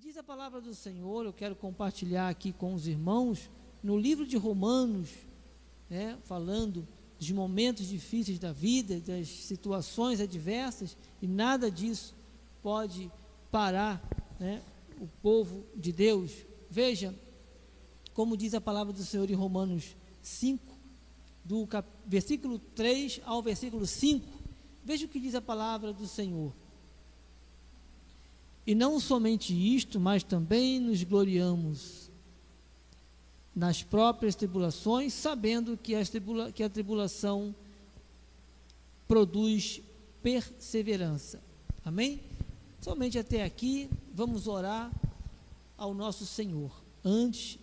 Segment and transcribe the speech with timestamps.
[0.00, 3.50] Diz a palavra do Senhor, eu quero compartilhar aqui com os irmãos,
[3.82, 5.08] no livro de Romanos,
[5.90, 6.86] né, falando
[7.18, 12.14] dos momentos difíceis da vida, das situações adversas, e nada disso
[12.62, 13.10] pode
[13.50, 14.00] parar
[14.38, 14.62] né,
[15.00, 16.30] o povo de Deus.
[16.70, 17.12] Veja
[18.14, 20.78] como diz a palavra do Senhor em Romanos 5,
[21.44, 24.24] do cap, versículo 3 ao versículo 5.
[24.84, 26.52] Veja o que diz a palavra do Senhor.
[28.68, 32.10] E não somente isto, mas também nos gloriamos
[33.56, 37.54] nas próprias tribulações, sabendo que, tribula, que a tribulação
[39.08, 39.80] produz
[40.22, 41.40] perseverança.
[41.82, 42.20] Amém?
[42.78, 44.92] Somente até aqui, vamos orar
[45.78, 46.70] ao nosso Senhor,
[47.02, 47.58] antes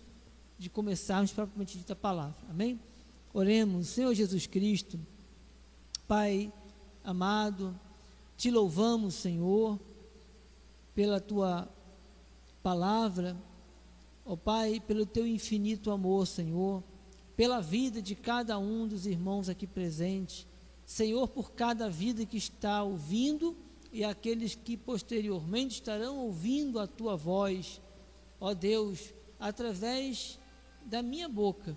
[0.58, 2.34] de começarmos propriamente dita a palavra.
[2.50, 2.80] Amém?
[3.32, 4.98] Oremos, Senhor Jesus Cristo,
[6.08, 6.52] Pai
[7.04, 7.78] amado,
[8.36, 9.78] te louvamos, Senhor,
[10.96, 11.68] pela tua
[12.62, 13.36] palavra,
[14.24, 16.82] ó oh, Pai, pelo teu infinito amor, Senhor,
[17.36, 20.46] pela vida de cada um dos irmãos aqui presentes,
[20.86, 23.54] Senhor, por cada vida que está ouvindo
[23.92, 27.78] e aqueles que posteriormente estarão ouvindo a tua voz,
[28.40, 30.38] ó Deus, através
[30.82, 31.76] da minha boca.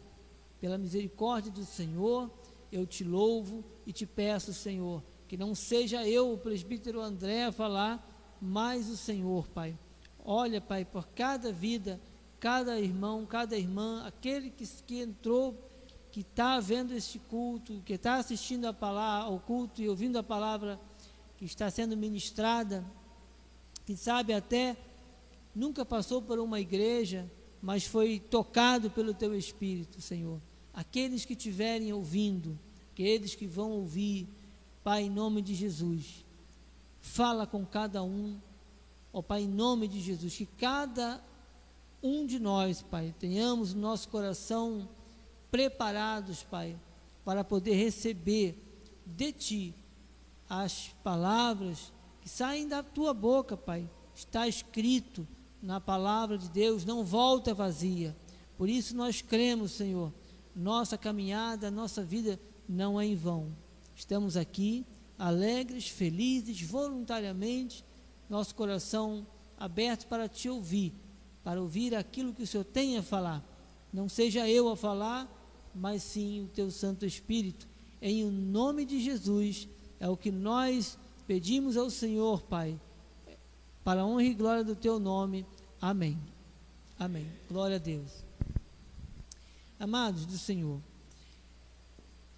[0.61, 2.31] Pela misericórdia do Senhor,
[2.71, 7.51] eu te louvo e te peço, Senhor, que não seja eu, o presbítero André, a
[7.51, 8.08] falar,
[8.41, 9.77] mas o Senhor, Pai.
[10.23, 11.99] Olha, Pai, por cada vida,
[12.39, 15.57] cada irmão, cada irmã, aquele que, que entrou,
[16.11, 20.23] que está vendo este culto, que está assistindo a palavra, ao culto e ouvindo a
[20.23, 20.79] palavra
[21.37, 22.85] que está sendo ministrada,
[23.85, 24.75] que sabe até
[25.53, 27.29] nunca passou por uma igreja,
[27.61, 30.41] mas foi tocado pelo teu Espírito, Senhor.
[30.73, 32.57] Aqueles que estiverem ouvindo,
[32.91, 34.27] aqueles que vão ouvir,
[34.83, 36.25] Pai, em nome de Jesus,
[36.99, 38.39] fala com cada um,
[39.11, 41.23] ó Pai, em nome de Jesus, que cada
[42.01, 44.87] um de nós, Pai, tenhamos nosso coração
[45.51, 46.79] preparados, Pai,
[47.25, 48.57] para poder receber
[49.05, 49.75] de Ti
[50.49, 51.91] as palavras
[52.21, 53.89] que saem da Tua boca, Pai.
[54.13, 55.27] Está escrito
[55.61, 58.15] na palavra de Deus não volta vazia.
[58.57, 60.13] Por isso nós cremos, Senhor,
[60.55, 63.55] nossa caminhada, nossa vida não é em vão.
[63.95, 64.85] Estamos aqui
[65.19, 67.85] alegres, felizes, voluntariamente,
[68.27, 69.27] nosso coração
[69.59, 70.93] aberto para te ouvir,
[71.43, 73.43] para ouvir aquilo que o Senhor tem a falar.
[73.93, 75.29] Não seja eu a falar,
[75.75, 77.67] mas sim o teu Santo Espírito.
[78.01, 79.67] Em o nome de Jesus
[79.99, 80.97] é o que nós
[81.27, 82.79] pedimos ao Senhor, Pai
[83.89, 85.45] para a honra e glória do teu nome.
[85.81, 86.15] Amém.
[86.99, 87.25] Amém.
[87.49, 88.23] Glória a Deus.
[89.79, 90.79] Amados do Senhor,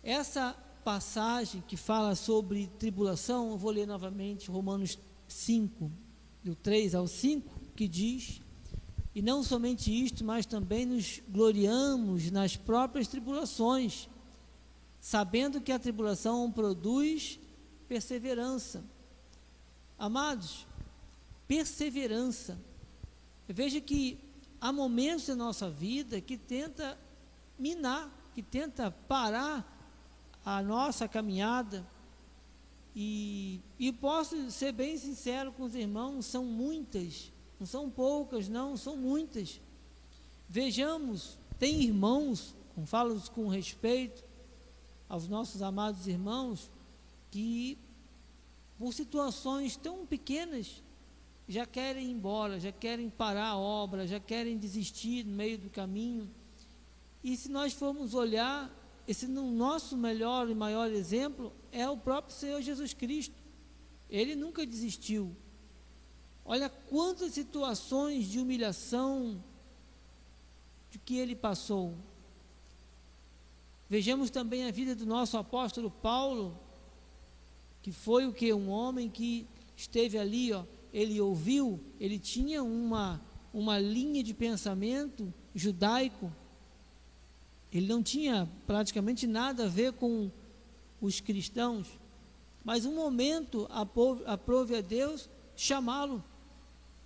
[0.02, 4.98] essa passagem que fala sobre tribulação, eu vou ler novamente Romanos
[5.28, 5.92] 5,
[6.44, 8.42] do 3 ao 5, que diz:
[9.14, 14.10] E não somente isto, mas também nos gloriamos nas próprias tribulações,
[15.00, 17.40] sabendo que a tribulação produz
[17.88, 18.84] perseverança.
[19.98, 20.66] Amados,
[21.48, 22.58] perseverança.
[23.48, 24.18] Veja que
[24.60, 26.98] há momentos na nossa vida que tenta
[27.58, 29.71] minar, que tenta parar
[30.46, 31.86] a nossa caminhada.
[32.96, 38.76] E, e posso ser bem sincero com os irmãos, são muitas, não são poucas, não,
[38.76, 39.62] são muitas.
[40.50, 42.54] Vejamos, tem irmãos,
[42.86, 44.24] falo com respeito
[45.08, 46.70] aos nossos amados irmãos,
[47.30, 47.78] que
[48.78, 50.82] por situações tão pequenas
[51.48, 55.70] já querem ir embora, já querem parar a obra, já querem desistir no meio do
[55.70, 56.30] caminho.
[57.24, 58.70] E se nós formos olhar,
[59.08, 63.36] esse nosso melhor e maior exemplo é o próprio Senhor Jesus Cristo.
[64.10, 65.36] Ele nunca desistiu.
[66.44, 69.44] Olha quantas situações de humilhação
[70.90, 71.96] de que ele passou.
[73.90, 76.58] Vejamos também a vida do nosso apóstolo Paulo,
[77.82, 80.64] que foi o que um homem que esteve ali, ó,
[80.94, 83.22] ele ouviu, ele tinha uma,
[83.54, 86.32] uma linha de pensamento judaico,
[87.72, 90.30] ele não tinha praticamente nada a ver com
[91.00, 91.88] os cristãos,
[92.64, 93.68] mas um momento
[94.26, 96.24] aprove a Deus chamá-lo.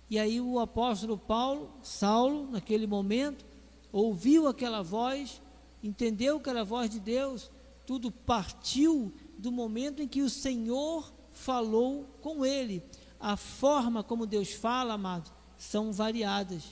[0.08, 3.44] E aí o apóstolo Paulo, Saulo, naquele momento,
[3.92, 5.40] ouviu aquela voz,
[5.82, 7.50] entendeu que era a voz de Deus,
[7.86, 12.82] tudo partiu do momento em que o Senhor falou com ele
[13.18, 16.64] a forma como Deus fala, amado, são variadas.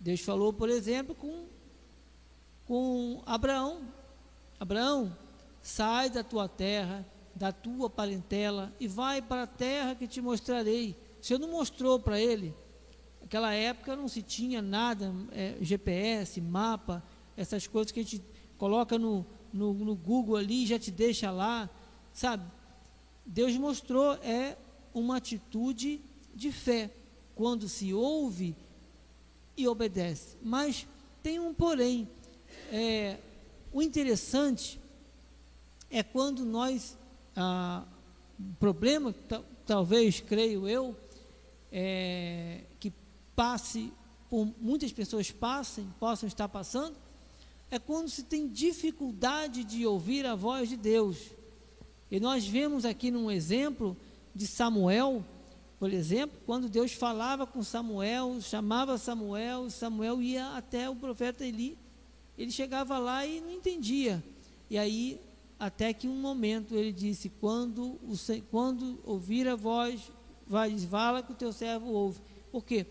[0.00, 1.46] Deus falou, por exemplo, com,
[2.72, 3.82] com Abraão:
[4.58, 5.14] Abraão,
[5.60, 10.96] sai da tua terra, da tua parentela e vai para a terra que te mostrarei.
[11.20, 12.54] O Senhor não mostrou para ele
[13.20, 17.02] Naquela época não se tinha nada, é, GPS, mapa,
[17.36, 18.22] essas coisas que a gente
[18.56, 21.68] coloca no, no, no Google ali e já te deixa lá,
[22.10, 22.44] sabe?
[23.26, 24.56] Deus mostrou, é
[24.94, 26.00] uma atitude
[26.34, 26.90] de fé,
[27.34, 28.56] quando se ouve
[29.58, 30.38] e obedece.
[30.42, 30.86] Mas
[31.22, 32.08] tem um porém.
[32.74, 33.18] É,
[33.70, 34.80] o interessante
[35.90, 36.96] é quando nós,
[37.36, 37.84] ah,
[38.40, 39.14] o problema,
[39.66, 40.96] talvez, creio eu,
[41.70, 42.90] é, que
[43.36, 43.92] passe,
[44.30, 46.96] por muitas pessoas passem, possam estar passando,
[47.70, 51.18] é quando se tem dificuldade de ouvir a voz de Deus.
[52.10, 53.94] E nós vemos aqui num exemplo
[54.34, 55.22] de Samuel,
[55.78, 61.76] por exemplo, quando Deus falava com Samuel, chamava Samuel, Samuel ia até o profeta Eli,
[62.36, 64.22] ele chegava lá e não entendia.
[64.70, 65.20] E aí,
[65.58, 68.14] até que um momento ele disse: Quando, o,
[68.50, 70.00] quando ouvir a voz,
[70.46, 72.20] vai, fala que o teu servo ouve.
[72.50, 72.86] Por quê?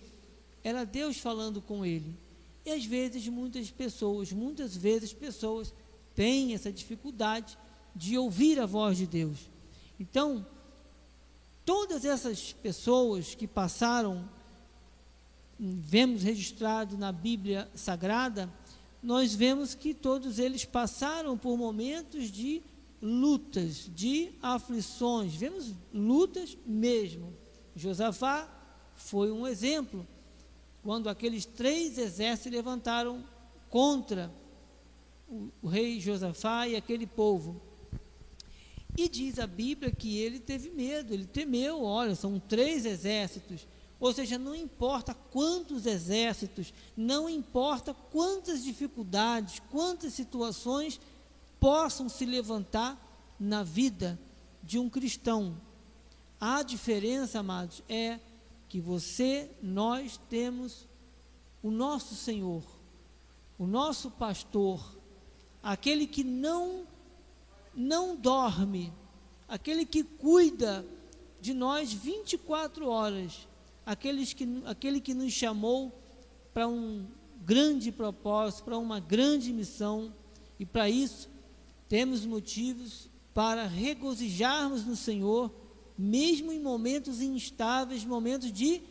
[0.63, 2.15] Era Deus falando com ele.
[2.65, 5.73] E às vezes muitas pessoas, muitas vezes pessoas
[6.15, 7.57] têm essa dificuldade
[7.95, 9.49] de ouvir a voz de Deus.
[9.99, 10.45] Então,
[11.65, 14.27] todas essas pessoas que passaram,
[15.59, 18.49] vemos registrado na Bíblia Sagrada,
[19.01, 22.61] nós vemos que todos eles passaram por momentos de
[23.01, 27.33] lutas, de aflições, vemos lutas mesmo.
[27.75, 28.47] Josafá
[28.95, 30.05] foi um exemplo
[30.83, 33.23] quando aqueles três exércitos levantaram
[33.69, 34.31] contra
[35.27, 37.61] o, o rei Josafá e aquele povo.
[38.97, 43.67] E diz a Bíblia que ele teve medo, ele temeu, olha, são três exércitos.
[44.01, 50.99] Ou seja, não importa quantos exércitos, não importa quantas dificuldades, quantas situações
[51.59, 52.99] possam se levantar
[53.39, 54.19] na vida
[54.63, 55.55] de um cristão.
[56.39, 58.19] A diferença, amados, é
[58.67, 60.87] que você, nós temos
[61.61, 62.63] o nosso Senhor,
[63.59, 64.83] o nosso pastor,
[65.61, 66.87] aquele que não
[67.73, 68.91] não dorme,
[69.47, 70.83] aquele que cuida
[71.39, 73.47] de nós 24 horas,
[73.85, 75.91] aqueles que, aquele que nos chamou
[76.53, 77.05] para um
[77.43, 80.13] grande propósito, para uma grande missão,
[80.59, 81.29] e para isso
[81.87, 85.51] temos motivos para regozijarmos no Senhor
[86.01, 88.81] mesmo em momentos instáveis, momentos de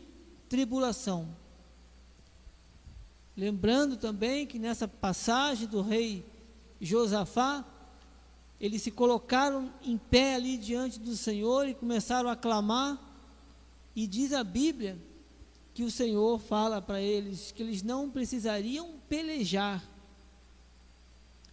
[0.47, 1.35] tribulação.
[3.35, 6.25] Lembrando também que nessa passagem do rei
[6.79, 7.65] Josafá,
[8.59, 12.97] eles se colocaram em pé ali diante do Senhor e começaram a clamar,
[13.95, 14.97] e diz a Bíblia
[15.73, 19.83] que o Senhor fala para eles que eles não precisariam pelejar.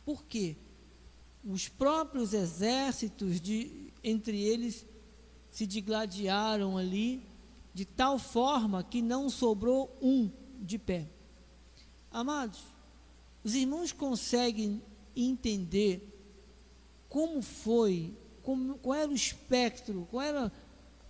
[0.05, 0.57] Por quê?
[1.45, 4.87] Os próprios exércitos de entre eles
[5.51, 7.23] se digladiaram ali,
[7.75, 10.31] de tal forma que não sobrou um
[10.61, 11.09] de pé.
[12.11, 12.61] Amados,
[13.45, 14.83] os irmãos conseguem
[15.17, 16.03] entender
[17.09, 20.53] como foi, como, qual era o espectro, qual era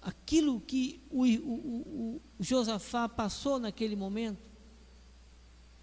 [0.03, 4.49] aquilo que o, o, o, o Josafá passou naquele momento?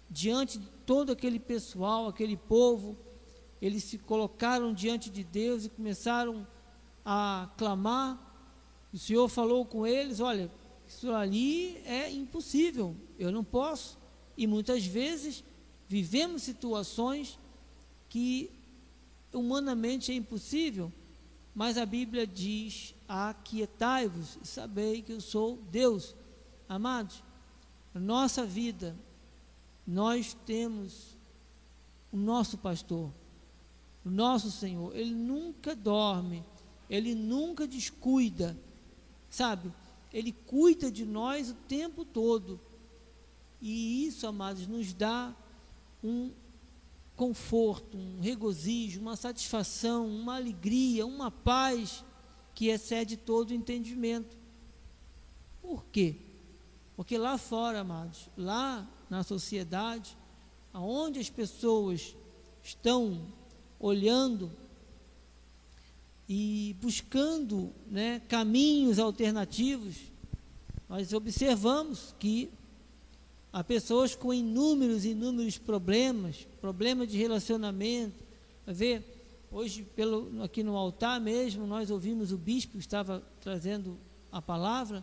[0.08, 2.96] Diante de todo aquele pessoal, aquele povo,
[3.60, 6.46] eles se colocaram diante de Deus e começaram
[7.04, 8.26] a clamar
[8.96, 10.50] o Senhor falou com eles: olha,
[10.88, 13.98] isso ali é impossível, eu não posso.
[14.38, 15.44] E muitas vezes
[15.86, 17.38] vivemos situações
[18.08, 18.50] que
[19.34, 20.90] humanamente é impossível,
[21.56, 26.14] mas a Bíblia diz: aquietai-vos e sabei que eu sou Deus.
[26.68, 27.24] Amados,
[27.92, 28.96] nossa vida,
[29.84, 31.18] nós temos
[32.12, 33.10] o nosso pastor,
[34.04, 36.44] o nosso Senhor, ele nunca dorme,
[36.88, 38.56] ele nunca descuida
[39.28, 39.72] sabe?
[40.12, 42.60] Ele cuida de nós o tempo todo.
[43.60, 45.34] E isso, amados, nos dá
[46.02, 46.30] um
[47.16, 52.04] conforto, um regozijo, uma satisfação, uma alegria, uma paz
[52.54, 54.36] que excede todo o entendimento.
[55.62, 56.16] Por quê?
[56.94, 60.16] Porque lá fora, amados, lá na sociedade,
[60.72, 62.14] aonde as pessoas
[62.62, 63.26] estão
[63.80, 64.50] olhando
[66.28, 69.96] e buscando né, caminhos alternativos,
[70.88, 72.50] nós observamos que
[73.56, 78.22] há pessoas com inúmeros, inúmeros problemas, problemas de relacionamento.
[78.66, 79.02] Ver,
[79.50, 83.98] hoje pelo, aqui no altar mesmo, nós ouvimos o bispo que estava trazendo
[84.30, 85.02] a palavra,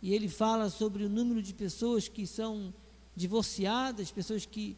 [0.00, 2.72] e ele fala sobre o número de pessoas que são
[3.16, 4.76] divorciadas, pessoas que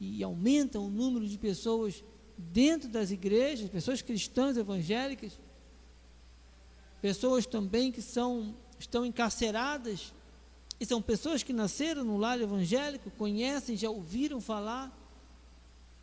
[0.00, 2.02] e aumentam o número de pessoas
[2.38, 5.38] dentro das igrejas, pessoas cristãs evangélicas,
[7.02, 10.14] pessoas também que são estão encarceradas
[10.82, 14.92] e são pessoas que nasceram no lar evangélico, conhecem, já ouviram falar.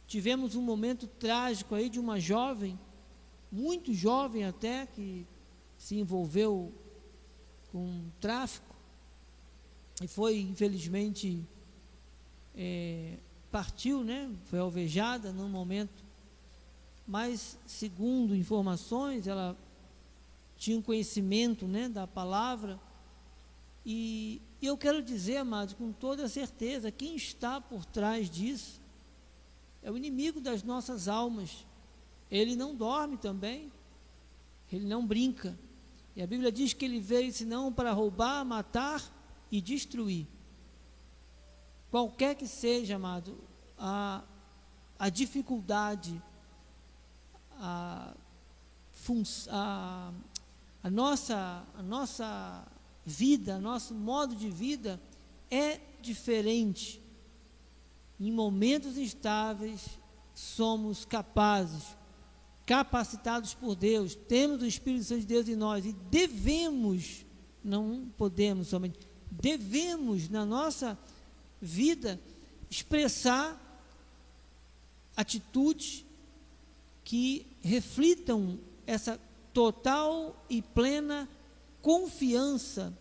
[0.07, 2.79] Tivemos um momento trágico aí de uma jovem,
[3.51, 5.27] muito jovem até, que
[5.77, 6.73] se envolveu
[7.73, 8.73] com tráfico
[10.01, 11.45] e foi, infelizmente,
[12.55, 13.17] é,
[13.51, 14.33] partiu, né?
[14.45, 16.05] Foi alvejada num momento.
[17.05, 19.57] Mas, segundo informações, ela
[20.55, 22.79] tinha um conhecimento, né, da palavra.
[23.91, 28.79] E, eu quero dizer, amados, com toda certeza, quem está por trás disso
[29.81, 31.65] é o inimigo das nossas almas.
[32.29, 33.71] Ele não dorme também,
[34.71, 35.57] ele não brinca.
[36.15, 39.03] E a Bíblia diz que ele veio senão para roubar, matar
[39.51, 40.27] e destruir.
[41.89, 43.39] Qualquer que seja, amado,
[43.75, 44.21] a,
[44.99, 46.21] a dificuldade,
[47.53, 48.13] a,
[49.49, 50.13] a,
[50.83, 52.67] a, nossa, a nossa
[53.05, 55.01] vida, nosso modo de vida
[55.49, 57.01] é diferente.
[58.19, 59.99] Em momentos instáveis,
[60.33, 61.97] somos capazes,
[62.65, 67.25] capacitados por Deus, temos o Espírito Santo de Deus em nós e devemos,
[67.63, 68.99] não podemos somente,
[69.31, 70.97] devemos na nossa
[71.61, 72.19] vida
[72.69, 73.57] expressar
[75.15, 76.05] atitudes
[77.03, 79.19] que reflitam essa
[79.53, 81.27] total e plena
[81.81, 82.93] confiança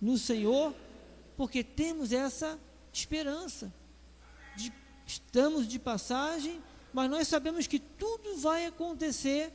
[0.00, 0.74] no Senhor,
[1.36, 2.58] porque temos essa
[2.92, 3.72] esperança.
[4.56, 4.72] De,
[5.06, 6.60] estamos de passagem,
[6.92, 9.52] mas nós sabemos que tudo vai acontecer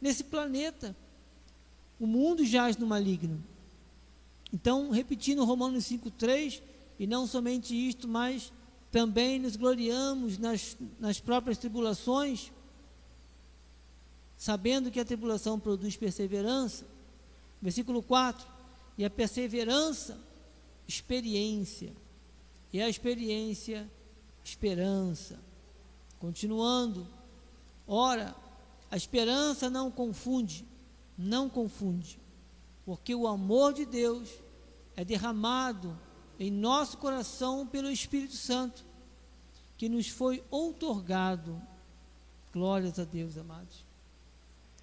[0.00, 0.96] nesse planeta.
[1.98, 3.42] O mundo jaz no maligno.
[4.52, 6.62] Então, repetindo Romanos 5,3,
[6.98, 8.52] e não somente isto, mas
[8.90, 12.52] também nos gloriamos nas, nas próprias tribulações,
[14.36, 16.86] sabendo que a tribulação produz perseverança.
[17.64, 18.46] Versículo 4:
[18.98, 20.20] E a perseverança,
[20.86, 21.94] experiência,
[22.70, 23.90] e a experiência,
[24.44, 25.40] esperança.
[26.20, 27.08] Continuando,
[27.88, 28.36] ora,
[28.90, 30.66] a esperança não confunde,
[31.16, 32.20] não confunde,
[32.84, 34.28] porque o amor de Deus
[34.94, 35.98] é derramado
[36.38, 38.84] em nosso coração pelo Espírito Santo,
[39.78, 41.60] que nos foi outorgado.
[42.52, 43.86] Glórias a Deus, amados.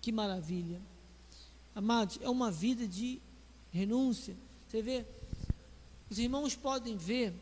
[0.02, 0.82] Que maravilha.
[1.74, 3.22] Amados, é uma vida de
[3.72, 4.36] renúncia.
[4.68, 5.06] Você vê,
[6.10, 7.34] os irmãos podem ver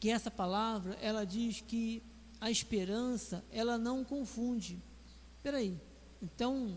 [0.00, 2.02] que essa palavra, ela diz que
[2.40, 4.78] a esperança, ela não confunde.
[5.36, 5.78] Espera aí.
[6.22, 6.76] Então,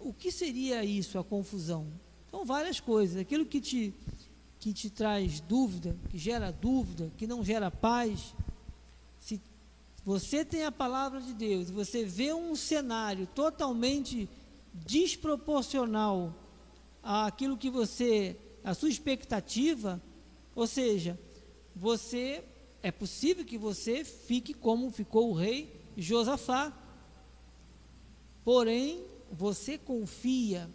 [0.00, 1.86] o que seria isso, a confusão?
[2.30, 3.16] São várias coisas.
[3.16, 3.94] Aquilo que te,
[4.58, 8.34] que te traz dúvida, que gera dúvida, que não gera paz.
[10.04, 14.28] Você tem a palavra de Deus, você vê um cenário totalmente
[14.72, 16.34] desproporcional
[17.02, 20.02] àquilo que você, a sua expectativa,
[20.54, 21.18] ou seja,
[21.74, 22.44] você
[22.82, 26.72] é possível que você fique como ficou o rei Josafá.
[28.44, 30.68] Porém, você confia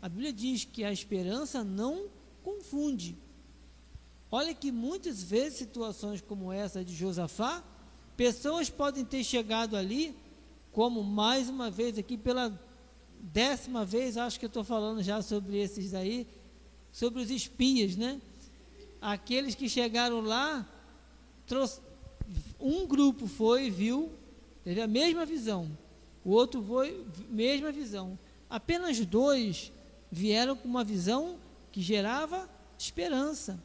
[0.00, 2.06] a Bíblia diz que a esperança não
[2.42, 3.16] confunde.
[4.30, 7.64] Olha que muitas vezes situações como essa de Josafá,
[8.18, 10.12] pessoas podem ter chegado ali,
[10.72, 12.52] como mais uma vez aqui pela
[13.20, 16.26] décima vez, acho que eu estou falando já sobre esses aí,
[16.90, 18.20] sobre os espias, né?
[19.00, 20.68] Aqueles que chegaram lá,
[21.46, 21.80] trouxe,
[22.58, 24.10] um grupo foi, viu,
[24.64, 25.70] teve a mesma visão,
[26.24, 28.18] o outro foi, mesma visão.
[28.50, 29.70] Apenas dois
[30.10, 31.36] vieram com uma visão
[31.70, 33.62] que gerava esperança.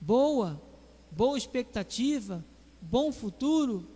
[0.00, 0.58] Boa,
[1.10, 2.42] boa expectativa,
[2.80, 3.86] bom futuro.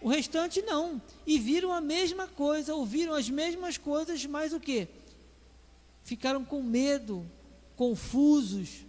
[0.00, 1.00] O restante não.
[1.26, 4.88] E viram a mesma coisa, ouviram as mesmas coisas, mas o que?
[6.02, 7.24] Ficaram com medo,
[7.76, 8.84] confusos.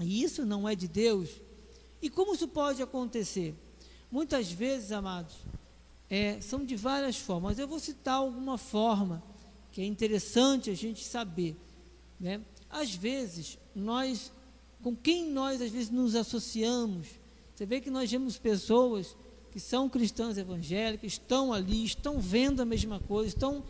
[0.00, 1.30] E isso não é de Deus.
[2.00, 3.54] E como isso pode acontecer?
[4.10, 5.34] Muitas vezes, amados,
[6.08, 7.58] é, são de várias formas.
[7.58, 9.22] Eu vou citar alguma forma
[9.72, 11.56] que é interessante a gente saber,
[12.20, 12.40] né?
[12.70, 14.30] Às vezes, nós,
[14.82, 17.08] com quem nós às vezes nos associamos,
[17.54, 19.16] você vê que nós vemos pessoas
[19.52, 23.62] que são cristãs evangélicas, estão ali, estão vendo a mesma coisa, estão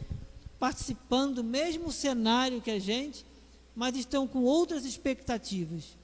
[0.59, 3.27] participando do mesmo cenário que a gente,
[3.77, 5.99] mas estão com outras expectativas.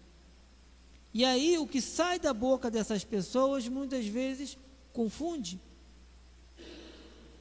[1.14, 4.58] E aí o que sai da boca dessas pessoas muitas vezes
[4.92, 5.58] confunde.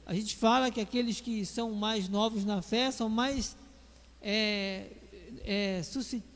[0.06, 3.54] A gente fala que aqueles que são mais novos na fé são mais
[4.22, 4.86] é,
[5.44, 5.82] é,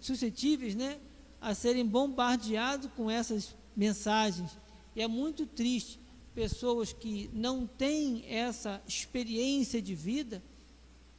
[0.00, 0.98] suscetíveis né,
[1.40, 4.58] a serem bombardeados com essas mensagens.
[4.94, 5.98] E é muito triste
[6.34, 10.42] pessoas que não têm essa experiência de vida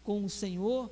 [0.03, 0.89] com o Senhor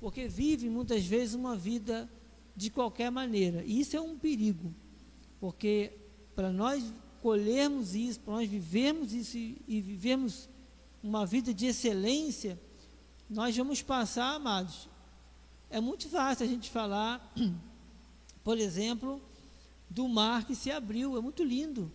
[0.00, 2.10] porque vivem muitas vezes uma vida
[2.56, 3.62] de qualquer maneira.
[3.64, 4.74] E isso é um perigo,
[5.38, 5.92] porque
[6.34, 10.48] para nós colhermos isso, para nós vivermos isso e, e vivermos
[11.02, 12.58] uma vida de excelência,
[13.28, 14.88] nós vamos passar, amados.
[15.68, 17.32] É muito fácil a gente falar,
[18.42, 19.20] por exemplo,
[19.90, 21.90] do mar que se abriu, é muito lindo.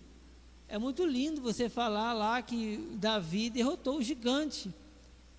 [0.67, 4.73] É muito lindo você falar lá que Davi derrotou o gigante.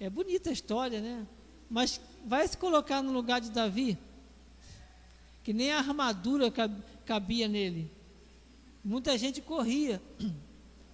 [0.01, 1.27] É bonita a história, né?
[1.69, 3.99] Mas vai se colocar no lugar de Davi,
[5.45, 6.53] que nem a armadura
[7.05, 7.91] cabia nele.
[8.83, 10.01] Muita gente corria.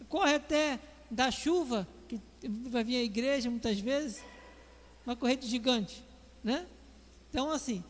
[0.09, 0.78] Corre até
[1.11, 2.21] da chuva, que
[2.69, 4.23] vai vir à igreja muitas vezes,
[5.07, 6.04] vai correr de gigante,
[6.45, 6.66] né?
[7.31, 7.83] Então, assim,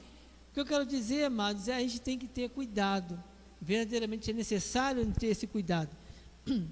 [0.51, 3.21] o que eu quero dizer, amados, é a gente tem que ter cuidado.
[3.63, 5.97] Verdadeiramente é necessário ter esse cuidado.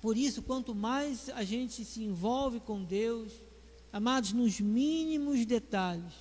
[0.00, 3.34] Por isso, quanto mais a gente se envolve com Deus,
[3.92, 6.14] amados, nos mínimos detalhes,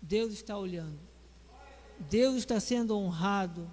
[0.00, 0.98] Deus está olhando.
[2.08, 3.70] Deus está sendo honrado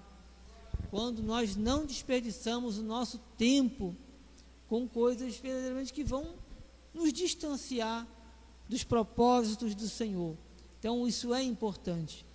[0.90, 3.96] quando nós não desperdiçamos o nosso tempo
[4.68, 6.34] com coisas verdadeiramente que vão
[6.92, 8.06] nos distanciar
[8.68, 10.36] dos propósitos do Senhor.
[10.78, 12.26] Então, isso é importante.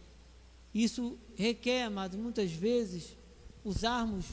[0.74, 3.18] Isso requer, amados, muitas vezes,
[3.64, 4.26] usarmos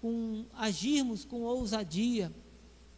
[0.00, 2.32] com agirmos com ousadia,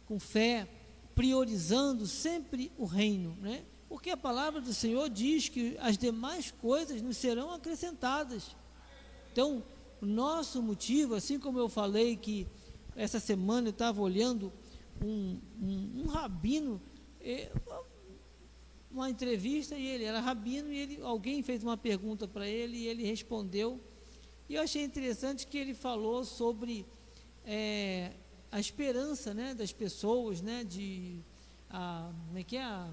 [0.05, 0.67] com fé,
[1.13, 3.63] priorizando sempre o reino, né?
[3.89, 8.55] Porque a palavra do Senhor diz que as demais coisas nos serão acrescentadas.
[9.31, 9.63] Então,
[10.01, 12.47] o nosso motivo, assim como eu falei que
[12.95, 14.51] essa semana eu estava olhando
[15.03, 16.81] um, um, um rabino,
[17.21, 17.51] eh,
[18.93, 22.87] uma entrevista e ele era rabino e ele, alguém fez uma pergunta para ele e
[22.87, 23.81] ele respondeu.
[24.47, 26.85] E eu achei interessante que ele falou sobre
[27.43, 28.11] é,
[28.51, 31.19] a esperança né, das pessoas, né, de
[31.69, 32.87] a, como é que é a,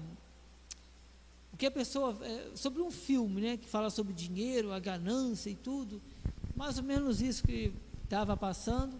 [1.53, 5.51] o que a pessoa é, sobre um filme, né, que fala sobre dinheiro, a ganância
[5.51, 6.01] e tudo,
[6.55, 7.71] mais ou menos isso que
[8.03, 8.99] estava passando.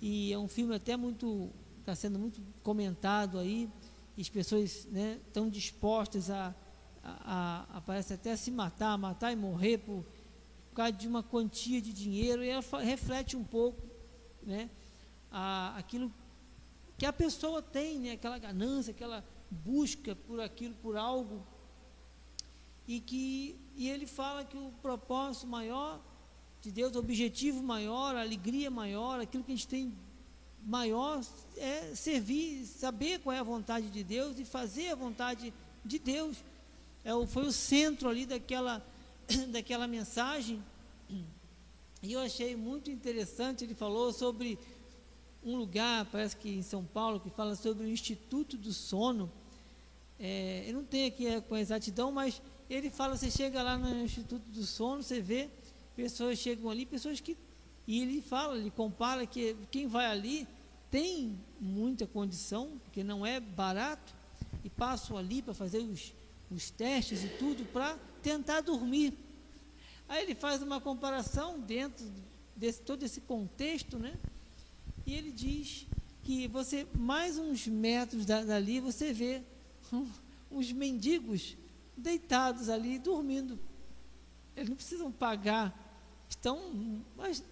[0.00, 1.50] E é um filme até muito
[1.80, 3.68] está sendo muito comentado aí
[4.20, 6.54] as pessoas né, estão dispostas a,
[7.02, 10.04] a, a, a parece até se matar, matar e morrer por,
[10.68, 13.82] por causa de uma quantia de dinheiro e ela reflete um pouco,
[14.42, 14.70] né,
[15.30, 16.12] a, aquilo
[16.98, 21.46] que a pessoa tem, né, aquela ganância, aquela busca por aquilo, por algo,
[22.86, 26.00] e que e ele fala que o propósito maior
[26.60, 29.96] de Deus, o objetivo maior, a alegria maior, aquilo que a gente tem
[30.64, 31.22] maior
[31.56, 35.52] é servir, saber qual é a vontade de Deus e fazer a vontade
[35.84, 36.36] de Deus.
[37.04, 38.84] É, foi o centro ali daquela,
[39.48, 40.62] daquela mensagem.
[42.02, 44.58] E eu achei muito interessante, ele falou sobre
[45.44, 49.30] um lugar, parece que em São Paulo, que fala sobre o Instituto do Sono.
[50.18, 54.44] É, eu não tenho aqui com exatidão, mas ele fala, você chega lá no Instituto
[54.48, 55.48] do Sono, você vê
[55.96, 57.36] pessoas chegam ali, pessoas que
[57.90, 60.46] e ele fala, ele compara que quem vai ali
[60.92, 64.14] tem muita condição, porque não é barato,
[64.62, 66.14] e passam ali para fazer os,
[66.52, 69.12] os testes e tudo para tentar dormir.
[70.08, 72.06] Aí ele faz uma comparação dentro
[72.54, 74.16] desse todo esse contexto, né?
[75.04, 75.84] E ele diz
[76.22, 79.42] que você, mais uns metros dali, você vê
[80.48, 81.56] uns mendigos
[81.96, 83.58] deitados ali, dormindo.
[84.54, 85.74] Eles não precisam pagar,
[86.28, 87.42] estão, mas,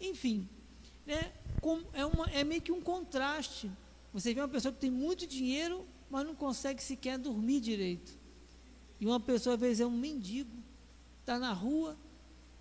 [0.00, 0.48] enfim,
[1.06, 1.32] né?
[1.92, 3.70] é, uma, é meio que um contraste.
[4.12, 8.18] Você vê uma pessoa que tem muito dinheiro, mas não consegue sequer dormir direito.
[9.00, 10.50] E uma pessoa, às vezes, é um mendigo,
[11.20, 11.96] está na rua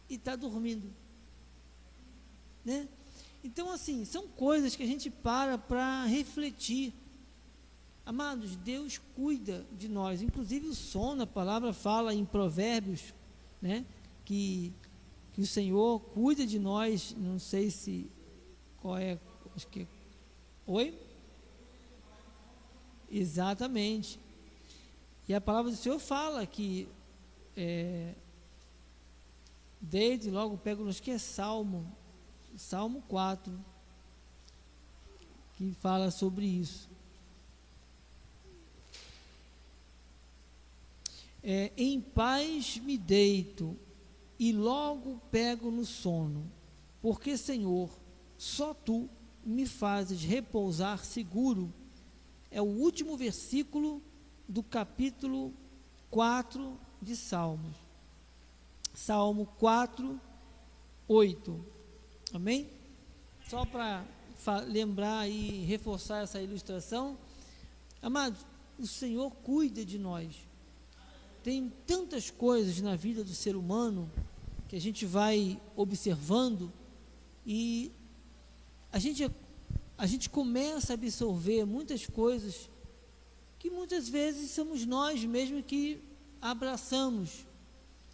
[0.10, 0.92] e está dormindo.
[2.64, 2.88] Né?
[3.44, 6.94] Então, assim, são coisas que a gente para para refletir.
[8.06, 10.22] Amados, Deus cuida de nós.
[10.22, 13.14] Inclusive o sono, a palavra fala em Provérbios,
[13.62, 13.86] né?
[14.24, 14.74] Que,
[15.36, 17.14] que o Senhor cuida de nós.
[17.18, 18.10] Não sei se
[18.82, 19.20] qual é,
[19.56, 19.86] acho que
[20.66, 20.98] Oi?
[23.12, 24.20] Exatamente.
[25.28, 26.88] E a palavra do Senhor fala que
[27.56, 28.16] é,
[29.80, 31.86] desde logo pego nos que é Salmo
[32.58, 33.54] Salmo 4,
[35.58, 36.90] que fala sobre isso.
[41.44, 43.78] É, em paz me deito
[44.40, 46.52] e logo pego no sono,
[47.02, 47.90] porque, Senhor,
[48.38, 49.10] só tu
[49.46, 51.72] me fazes repousar seguro.
[52.50, 54.02] É o último versículo
[54.48, 55.54] do capítulo
[56.10, 57.76] 4 de Salmos.
[58.94, 60.20] Salmo 4,
[61.08, 61.66] 8.
[62.34, 62.70] Amém?
[63.48, 64.06] Só para
[64.68, 67.18] lembrar e reforçar essa ilustração.
[68.02, 68.46] Amados,
[68.80, 70.36] o Senhor cuida de nós.
[71.46, 74.12] Tem tantas coisas na vida do ser humano
[74.68, 76.74] que a gente vai observando
[77.46, 77.92] e
[78.92, 79.30] a gente,
[79.96, 82.68] a gente começa a absorver muitas coisas
[83.60, 86.02] que muitas vezes somos nós mesmos que
[86.42, 87.46] abraçamos.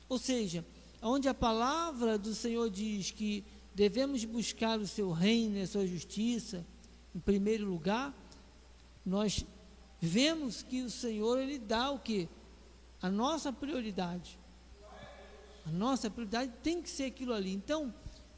[0.09, 0.65] Ou seja,
[1.01, 5.87] onde a palavra do Senhor diz que devemos buscar o seu reino e a sua
[5.87, 6.65] justiça
[7.15, 8.13] em primeiro lugar,
[9.05, 9.45] nós
[10.01, 12.27] vemos que o Senhor ele dá o que?
[13.01, 14.39] A nossa prioridade.
[15.65, 17.51] A nossa prioridade tem que ser aquilo ali.
[17.53, 17.93] Então,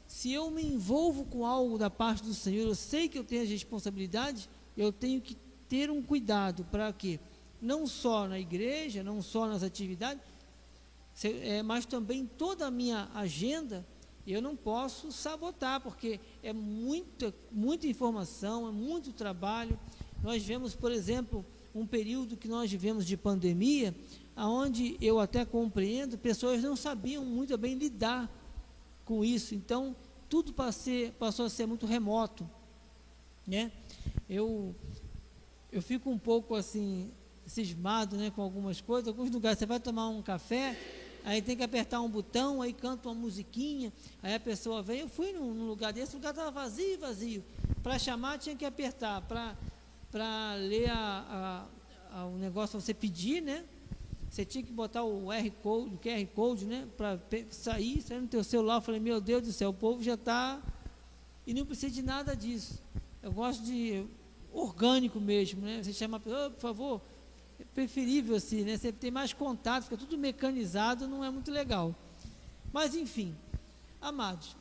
[0.06, 3.42] se eu me envolvo com algo da parte do Senhor, eu sei que eu tenho
[3.42, 5.36] as responsabilidades, eu tenho que
[5.68, 7.18] ter um cuidado para quê?
[7.60, 10.22] Não só na igreja, não só nas atividades,
[11.22, 13.86] é, mas também toda a minha agenda,
[14.26, 19.78] eu não posso sabotar, porque é muita, muita informação, é muito trabalho.
[20.22, 23.94] Nós vemos, por exemplo, um período que nós vivemos de pandemia,
[24.36, 28.30] aonde eu até compreendo, pessoas não sabiam muito bem lidar
[29.04, 29.54] com isso.
[29.54, 29.94] Então,
[30.28, 30.52] tudo
[31.18, 32.48] passou a ser muito remoto,
[33.46, 33.70] né?
[34.28, 34.74] Eu
[35.70, 37.10] eu fico um pouco assim
[37.46, 39.08] cismado, né, com algumas coisas.
[39.08, 40.78] Alguns lugares você vai tomar um café,
[41.24, 43.92] aí tem que apertar um botão, aí canta uma musiquinha,
[44.22, 45.00] aí a pessoa vem.
[45.00, 47.44] Eu fui num, num lugar desse, o lugar estava vazio, vazio.
[47.82, 49.56] Para chamar tinha que apertar, para
[50.14, 51.66] para ler a,
[52.12, 53.64] a, a, o negócio você pedir, né?
[54.34, 56.88] Você tinha que botar o R code, o QR code, né?
[56.96, 57.20] Para
[57.50, 58.78] sair, sair no teu celular.
[58.78, 60.60] Eu falei, meu Deus do céu, o povo já está.
[61.46, 62.82] E não precisa de nada disso.
[63.22, 64.04] Eu gosto de
[64.52, 65.80] orgânico mesmo, né?
[65.80, 67.00] Você chama a pessoa, oh, por favor,
[67.60, 68.76] é preferível assim, né?
[68.76, 71.94] Você tem mais contato, fica tudo mecanizado, não é muito legal.
[72.72, 73.36] Mas enfim,
[74.00, 74.56] amados,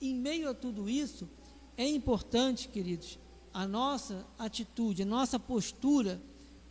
[0.00, 1.28] em meio a tudo isso,
[1.76, 3.18] é importante, queridos,
[3.52, 6.18] a nossa atitude, a nossa postura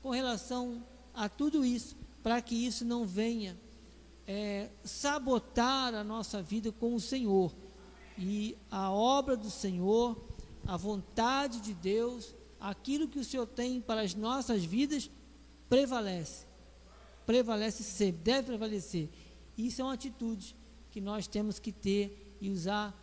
[0.02, 3.58] com relação a tudo isso, para que isso não venha
[4.28, 7.54] é, sabotar a nossa vida com o Senhor.
[8.18, 10.18] E a obra do Senhor,
[10.66, 15.10] a vontade de Deus, aquilo que o Senhor tem para as nossas vidas,
[15.70, 16.46] prevalece.
[17.26, 19.10] Prevalece sempre, deve prevalecer.
[19.58, 20.56] Isso é uma atitude
[20.92, 22.94] que nós temos que ter e usar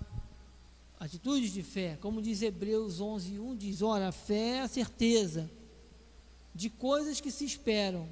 [0.98, 1.98] atitudes de fé.
[2.00, 5.50] Como diz Hebreus 11, 1, diz, ora, a fé é a certeza
[6.54, 8.08] de coisas que se esperam,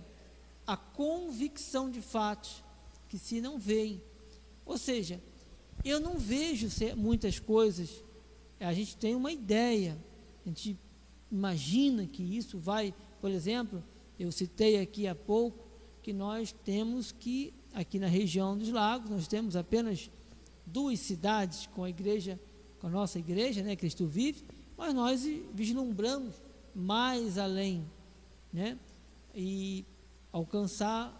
[0.66, 2.62] a convicção de fatos
[3.08, 4.02] que se não veem.
[4.66, 5.20] Ou seja,
[5.84, 8.04] eu não vejo muitas coisas,
[8.60, 9.96] a gente tem uma ideia,
[10.44, 10.78] a gente
[11.30, 13.82] imagina que isso vai, por exemplo,
[14.18, 15.66] eu citei aqui há pouco
[16.02, 20.10] que nós temos que, aqui na região dos lagos, nós temos apenas
[20.66, 22.38] duas cidades com a igreja,
[22.80, 24.44] com a nossa igreja, né, Cristo vive,
[24.76, 25.22] mas nós
[25.54, 26.34] vislumbramos
[26.74, 27.84] mais além
[28.52, 28.78] né?
[29.34, 29.84] E
[30.32, 31.14] alcançar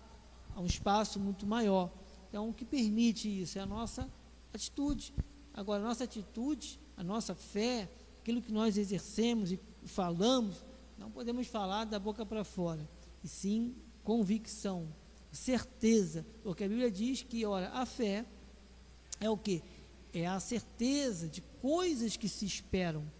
[0.57, 1.91] um espaço muito maior.
[2.29, 4.11] Então, o que permite isso é a nossa
[4.53, 5.15] atitude.
[5.55, 7.89] Agora, a nossa atitude, a nossa fé,
[8.21, 10.65] aquilo que nós exercemos e falamos,
[10.99, 12.89] não podemos falar da boca para fora,
[13.23, 14.89] e sim convicção,
[15.31, 18.27] certeza, porque a Bíblia diz que, ora, a fé
[19.21, 19.63] é o que?
[20.13, 23.11] É a certeza de coisas que se esperam,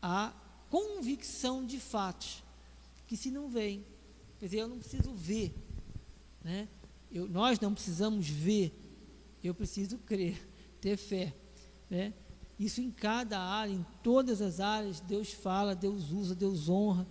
[0.00, 0.32] a
[0.70, 2.43] convicção de fatos
[3.06, 3.84] que se não veem.
[4.38, 5.54] Quer dizer, eu não preciso ver,
[6.42, 6.68] né?
[7.10, 8.72] Eu, nós não precisamos ver,
[9.42, 10.36] eu preciso crer,
[10.80, 11.34] ter fé,
[11.88, 12.12] né?
[12.58, 17.06] Isso em cada área, em todas as áreas, Deus fala, Deus usa, Deus honra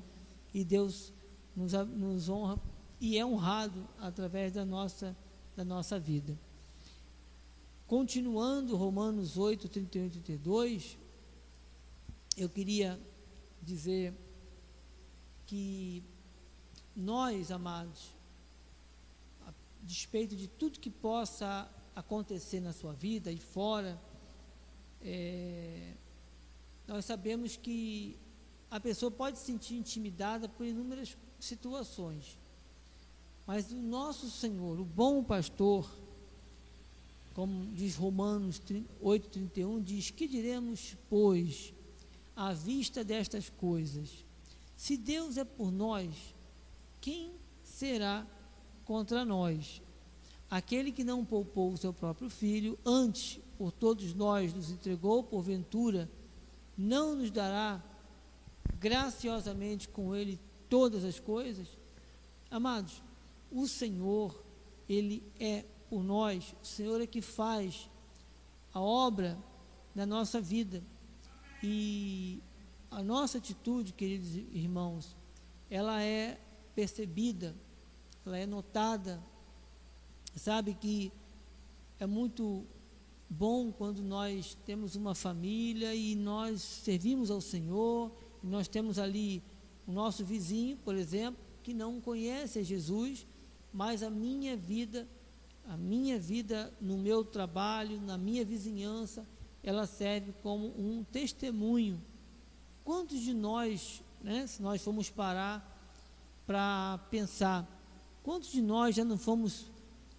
[0.53, 1.11] e Deus
[1.55, 2.59] nos, nos honra
[2.99, 5.15] e é honrado através da nossa,
[5.55, 6.39] da nossa vida.
[7.85, 10.97] Continuando Romanos 8, 31 e 32,
[12.37, 12.99] eu queria
[13.61, 14.13] dizer
[15.45, 16.03] que
[16.95, 18.15] nós, amados,
[19.45, 23.99] a despeito de tudo que possa acontecer na sua vida e fora,
[25.01, 25.93] é,
[26.87, 28.17] nós sabemos que
[28.69, 32.37] a pessoa pode se sentir intimidada por inúmeras situações.
[33.45, 35.89] Mas o nosso Senhor, o bom pastor,
[37.33, 38.61] como diz Romanos
[39.01, 41.73] 8,31, diz: Que diremos, pois,
[42.35, 44.22] à vista destas coisas?
[44.83, 46.13] Se Deus é por nós,
[46.99, 47.31] quem
[47.63, 48.27] será
[48.83, 49.81] contra nós?
[50.51, 56.11] Aquele que não poupou o seu próprio filho, antes por todos nós nos entregou, porventura,
[56.77, 57.81] não nos dará
[58.77, 60.37] graciosamente com ele
[60.69, 61.69] todas as coisas?
[62.51, 63.01] Amados,
[63.49, 64.37] o Senhor,
[64.89, 67.89] ele é por nós, o Senhor é que faz
[68.73, 69.37] a obra
[69.95, 70.83] na nossa vida.
[71.63, 72.43] E
[72.97, 75.15] a nossa atitude, queridos irmãos,
[75.69, 76.39] ela é
[76.75, 77.55] percebida
[78.25, 79.21] ela é notada.
[80.35, 81.11] Sabe que
[81.99, 82.65] é muito
[83.29, 88.11] bom quando nós temos uma família e nós servimos ao Senhor,
[88.43, 89.43] e nós temos ali
[89.85, 93.27] o nosso vizinho, por exemplo, que não conhece Jesus,
[93.73, 95.07] mas a minha vida,
[95.65, 99.27] a minha vida no meu trabalho, na minha vizinhança,
[99.61, 102.01] ela serve como um testemunho.
[102.83, 105.69] Quantos de nós, né, se nós formos parar
[106.45, 107.67] para pensar,
[108.21, 109.65] quantos de nós já não fomos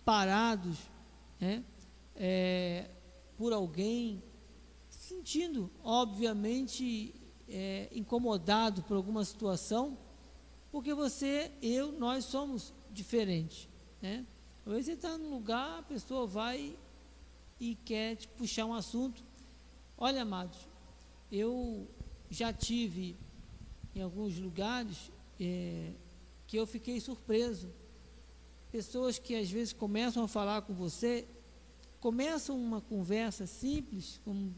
[0.04, 0.78] parados,
[1.38, 1.62] né,
[2.16, 2.88] é,
[3.36, 4.22] por alguém,
[4.88, 7.14] sentindo, obviamente,
[7.48, 9.98] é, incomodado por alguma situação,
[10.72, 13.68] porque você, eu, nós somos diferentes,
[14.00, 14.24] né?
[14.66, 16.76] Às vezes você está num lugar, a pessoa vai
[17.60, 19.22] e quer te puxar um assunto.
[19.96, 20.58] Olha, amados,
[21.30, 21.86] eu
[22.30, 23.16] já tive
[23.94, 25.10] em alguns lugares
[25.40, 25.92] é,
[26.46, 27.68] que eu fiquei surpreso.
[28.72, 31.26] Pessoas que às vezes começam a falar com você
[32.04, 34.54] começam uma conversa simples, como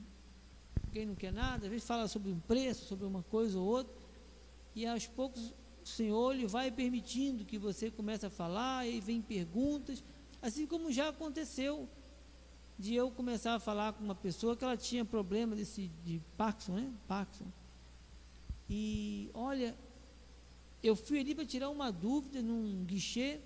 [0.92, 3.94] quem não quer nada, às vezes fala sobre um preço, sobre uma coisa ou outra,
[4.74, 9.22] e aos poucos o Senhor lhe vai permitindo que você comece a falar, e vem
[9.22, 10.02] perguntas,
[10.42, 11.88] assim como já aconteceu
[12.78, 16.74] de eu começar a falar com uma pessoa que ela tinha problema desse, de Parkinson,
[16.74, 16.92] né?
[17.08, 17.50] Parkinson.
[18.68, 19.76] E olha,
[20.82, 23.40] eu fui ali para tirar uma dúvida num guichê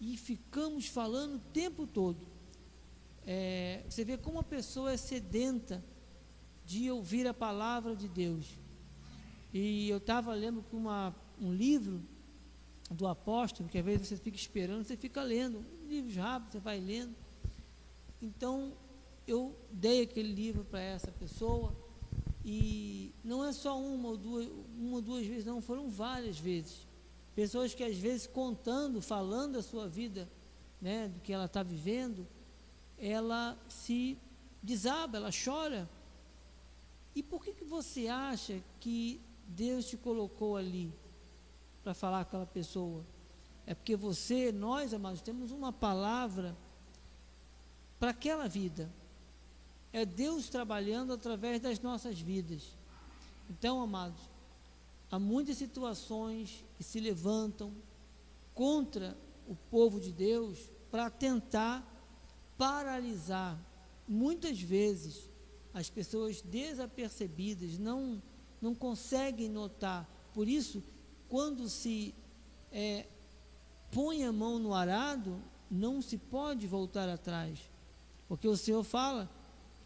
[0.00, 2.40] e ficamos falando o tempo todo
[3.26, 5.84] é, você vê como a pessoa é sedenta
[6.64, 8.58] de ouvir a palavra de Deus.
[9.52, 12.02] E eu estava lendo uma, um livro
[12.90, 16.80] do apóstolo, que às vezes você fica esperando, você fica lendo, livros rápidos, você vai
[16.80, 17.14] lendo.
[18.20, 18.72] Então,
[19.26, 21.74] eu dei aquele livro para essa pessoa,
[22.44, 26.86] e não é só uma ou duas, uma ou duas vezes, não, foram várias vezes.
[27.34, 30.28] Pessoas que às vezes contando, falando a sua vida,
[30.80, 32.26] né, do que ela está vivendo,
[32.98, 34.18] ela se
[34.62, 35.88] desaba, ela chora.
[37.14, 40.92] E por que, que você acha que Deus te colocou ali
[41.82, 43.04] para falar com aquela pessoa?
[43.66, 46.56] É porque você, nós, amados, temos uma palavra
[48.00, 48.90] para aquela vida.
[49.92, 52.76] É Deus trabalhando através das nossas vidas.
[53.50, 54.20] Então, amados,
[55.10, 57.72] há muitas situações que se levantam
[58.54, 60.58] contra o povo de Deus
[60.90, 61.86] para tentar
[62.56, 63.58] paralisar.
[64.08, 65.28] Muitas vezes
[65.74, 68.22] as pessoas desapercebidas não,
[68.62, 70.08] não conseguem notar.
[70.32, 70.82] Por isso,
[71.28, 72.14] quando se
[72.72, 73.06] é,
[73.90, 77.69] põe a mão no arado, não se pode voltar atrás.
[78.30, 79.28] Porque o Senhor fala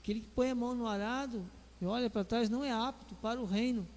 [0.03, 3.15] que ele que põe a mão no arado e olha para trás não é apto
[3.15, 3.89] para o reino.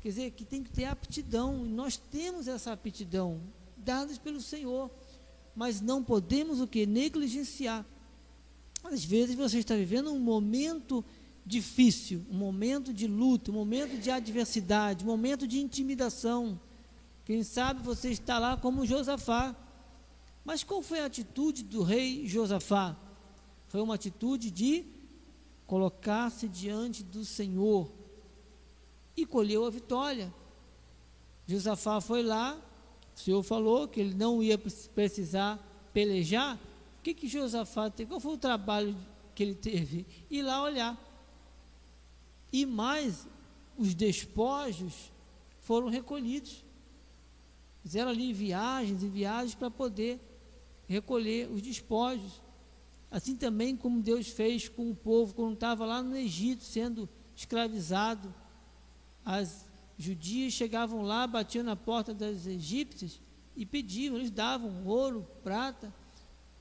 [0.00, 3.40] Quer dizer, que tem que ter aptidão, e nós temos essa aptidão,
[3.76, 4.88] dadas pelo Senhor,
[5.56, 6.86] mas não podemos o que?
[6.86, 7.84] Negligenciar.
[8.84, 11.04] Às vezes você está vivendo um momento
[11.44, 16.58] difícil, um momento de luta, um momento de adversidade, um momento de intimidação.
[17.24, 19.56] Quem sabe você está lá como Josafá.
[20.44, 22.96] Mas qual foi a atitude do rei Josafá?
[23.72, 24.84] Foi uma atitude de
[25.66, 27.90] colocar-se diante do Senhor
[29.16, 30.30] e colheu a vitória.
[31.46, 32.60] Josafá foi lá,
[33.16, 35.58] o Senhor falou que ele não ia precisar
[35.90, 36.56] pelejar,
[36.98, 38.10] o que, que Josafá teve?
[38.10, 38.94] Qual foi o trabalho
[39.34, 40.04] que ele teve?
[40.30, 41.02] Ir lá olhar.
[42.52, 43.26] E mais,
[43.78, 45.10] os despojos
[45.60, 46.62] foram recolhidos.
[47.80, 50.20] Fizeram ali viagens e viagens para poder
[50.86, 52.41] recolher os despojos.
[53.12, 58.34] Assim também como Deus fez com o povo quando estava lá no Egito sendo escravizado.
[59.22, 59.66] As
[59.98, 63.20] judias chegavam lá, batiam na porta das egípcias
[63.54, 65.92] e pediam, eles davam ouro, prata,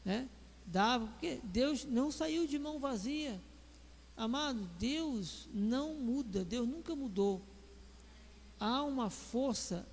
[0.04, 0.28] né?
[0.66, 3.42] Dava, porque Deus não saiu de mão vazia.
[4.18, 7.42] Amado, Deus não muda, Deus nunca mudou.
[8.60, 9.88] Há uma força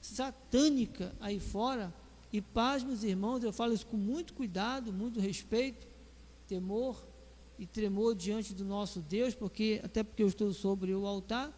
[0.00, 1.92] satânica aí fora,
[2.34, 5.86] e paz, meus irmãos, eu falo isso com muito cuidado, muito respeito,
[6.48, 7.00] temor
[7.56, 11.52] e tremor diante do nosso Deus, porque até porque eu estou sobre o altar.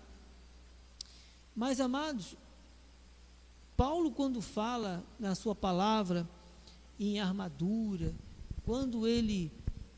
[1.54, 2.36] Mas amados,
[3.74, 6.28] Paulo quando fala na sua palavra
[7.00, 8.14] em armadura,
[8.62, 9.50] quando ele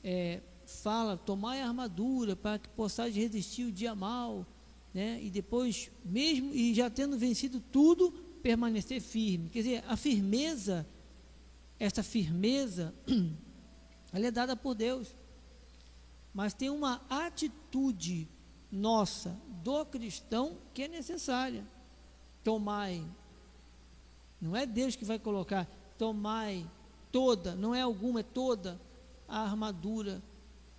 [0.05, 4.47] é, fala, tomai a armadura para que possais resistir o dia mal,
[4.95, 5.19] né?
[5.21, 9.51] e depois, mesmo e já tendo vencido tudo, permanecer firme.
[9.51, 10.89] Quer dizer, a firmeza,
[11.79, 12.95] essa firmeza,
[14.11, 15.15] ela é dada por Deus.
[16.33, 18.27] Mas tem uma atitude
[18.73, 21.63] nossa, do cristão, que é necessária.
[22.43, 23.05] Tomai
[24.41, 25.67] Não é Deus que vai colocar,
[25.99, 26.67] tomai
[27.13, 28.81] toda, não é alguma, é toda
[29.29, 30.23] a armadura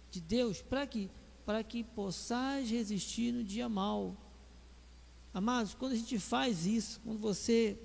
[0.09, 0.59] de Deus.
[0.59, 1.07] Para que?
[1.45, 4.17] Para que possais resistir no dia mal.
[5.33, 7.77] Amados, quando a gente faz isso, quando você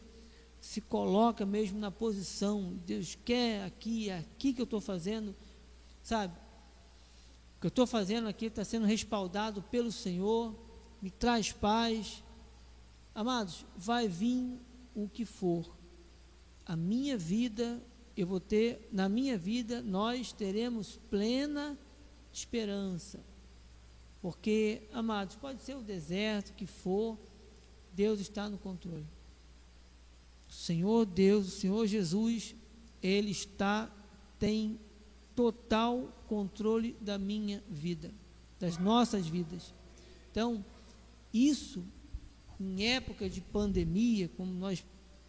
[0.61, 5.37] se coloca mesmo na posição, Deus quer aqui, é aqui que eu estou fazendo,
[6.02, 6.35] sabe?
[7.57, 10.54] O que eu estou fazendo aqui está sendo respaldado pelo Senhor,
[11.02, 12.24] me traz paz.
[13.14, 14.59] Amados, vai vir
[14.94, 15.70] o que for.
[16.64, 17.83] A minha vida,
[18.16, 21.78] eu vou ter, na minha vida, nós teremos plena
[22.33, 23.20] esperança.
[24.22, 27.18] Porque, amados, pode ser o deserto que for,
[27.94, 29.07] Deus está no controle.
[30.48, 32.54] O Senhor Deus, o Senhor Jesus,
[33.02, 33.90] Ele está,
[34.38, 34.78] tem
[35.35, 38.12] total controle da minha vida,
[38.59, 39.72] das nossas vidas.
[40.30, 40.64] Então,
[41.33, 41.85] isso,
[42.61, 44.85] em época de pandemia, como nós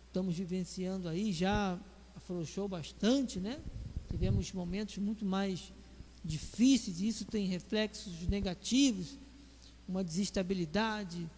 [0.08, 1.80] estamos vivenciando aí, já
[2.16, 3.60] afrouxou bastante, né?
[4.10, 5.74] Tivemos momentos muito mais
[6.24, 9.18] difíceis, e isso tem reflexos negativos,
[9.88, 11.30] uma desestabilidade,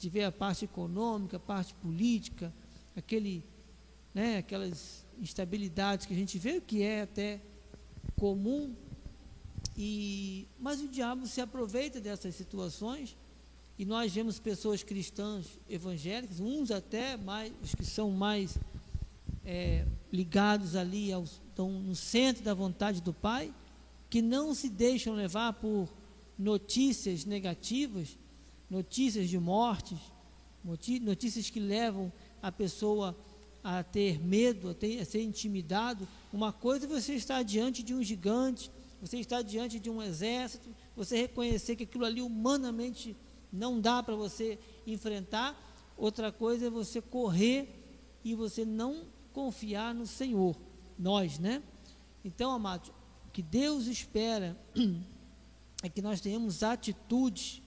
[0.00, 2.52] de ver a parte econômica, a parte política,
[2.96, 3.44] aquele,
[4.14, 7.38] né, aquelas instabilidades que a gente vê que é até
[8.16, 8.74] comum
[9.76, 13.14] e mas o diabo se aproveita dessas situações
[13.78, 18.58] e nós vemos pessoas cristãs evangélicas, uns até mais os que são mais
[19.44, 23.54] é, ligados ali aos, estão no centro da vontade do Pai,
[24.08, 25.92] que não se deixam levar por
[26.38, 28.16] notícias negativas
[28.70, 29.98] notícias de mortes,
[31.02, 33.16] notícias que levam a pessoa
[33.62, 36.06] a ter medo, a, ter, a ser intimidado.
[36.32, 40.68] Uma coisa é você estar diante de um gigante, você está diante de um exército,
[40.94, 43.16] você reconhecer que aquilo ali humanamente
[43.52, 45.58] não dá para você enfrentar.
[45.96, 47.68] Outra coisa é você correr
[48.24, 50.56] e você não confiar no Senhor,
[50.98, 51.62] nós, né?
[52.24, 52.90] Então, amados,
[53.26, 54.56] o que Deus espera
[55.82, 57.62] é que nós tenhamos atitudes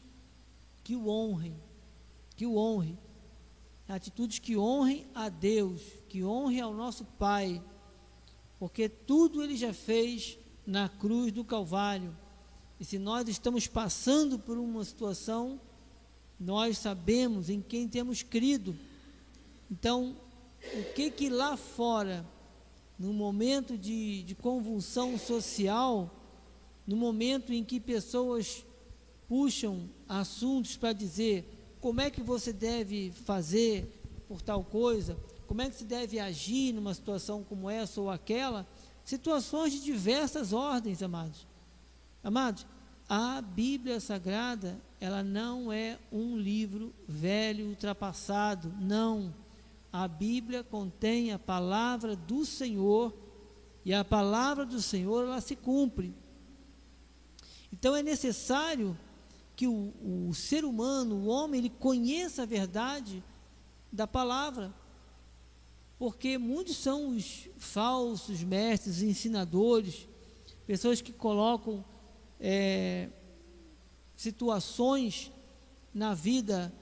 [0.83, 1.55] que o honrem,
[2.35, 2.97] que o honre.
[3.87, 7.61] Atitudes que honrem a Deus, que honrem ao nosso Pai,
[8.57, 12.15] porque tudo Ele já fez na cruz do Calvário.
[12.79, 15.59] E se nós estamos passando por uma situação,
[16.39, 18.75] nós sabemos em quem temos crido.
[19.69, 20.15] Então,
[20.73, 22.25] o que que lá fora,
[22.97, 26.09] no momento de, de convulsão social,
[26.85, 28.65] no momento em que pessoas
[29.27, 35.69] puxam assuntos para dizer como é que você deve fazer por tal coisa, como é
[35.69, 38.65] que se deve agir numa situação como essa ou aquela,
[39.03, 41.45] situações de diversas ordens, amados.
[42.23, 42.65] Amados,
[43.09, 49.33] a Bíblia Sagrada, ela não é um livro velho, ultrapassado, não.
[49.91, 53.13] A Bíblia contém a palavra do Senhor
[53.83, 56.15] e a palavra do Senhor ela se cumpre.
[57.71, 58.97] Então é necessário
[59.55, 59.93] que o,
[60.27, 63.23] o ser humano, o homem, ele conheça a verdade
[63.91, 64.73] da palavra.
[65.97, 70.07] Porque muitos são os falsos mestres, ensinadores,
[70.65, 71.83] pessoas que colocam
[72.39, 73.09] é,
[74.15, 75.31] situações
[75.93, 76.73] na vida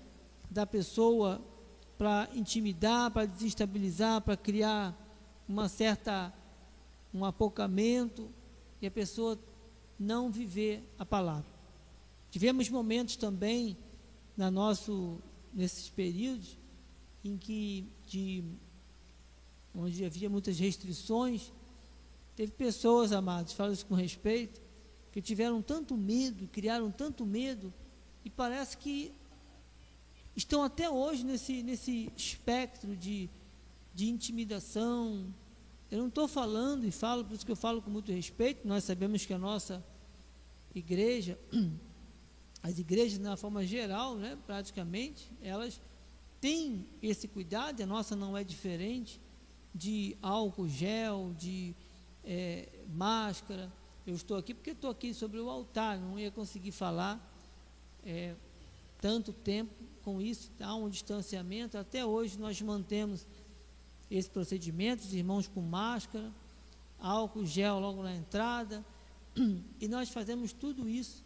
[0.49, 1.41] da pessoa
[1.97, 4.97] para intimidar, para desestabilizar, para criar
[5.47, 6.34] uma certa
[7.13, 8.29] um apocamento
[8.81, 9.38] e a pessoa
[9.99, 11.61] não viver a palavra.
[12.32, 13.78] Tivemos momentos também
[14.38, 15.20] na nosso,
[15.54, 16.58] nesses períodos
[17.24, 18.44] em que de,
[19.76, 21.52] onde havia muitas restrições,
[22.36, 24.62] teve pessoas, amados, falo isso com respeito,
[25.12, 27.72] que tiveram tanto medo, criaram tanto medo,
[28.24, 29.12] e parece que
[30.36, 33.30] estão até hoje nesse, nesse espectro de,
[33.94, 35.26] de intimidação.
[35.91, 38.86] Eu não estou falando, e falo, por isso que eu falo com muito respeito, nós
[38.86, 39.84] sabemos que a nossa
[40.74, 41.38] igreja
[42.63, 45.82] as igrejas, na forma geral, né, praticamente, elas
[46.39, 49.20] têm esse cuidado, a nossa não é diferente,
[49.74, 51.74] de álcool gel, de
[52.24, 53.72] é, máscara.
[54.05, 57.20] Eu estou aqui porque estou aqui sobre o altar, não ia conseguir falar
[58.05, 58.36] é,
[58.99, 61.78] tanto tempo com isso, há um distanciamento.
[61.78, 63.26] Até hoje nós mantemos
[64.09, 66.32] esse procedimento, os irmãos com máscara,
[66.99, 68.86] álcool gel logo na entrada,
[69.80, 71.24] e nós fazemos tudo isso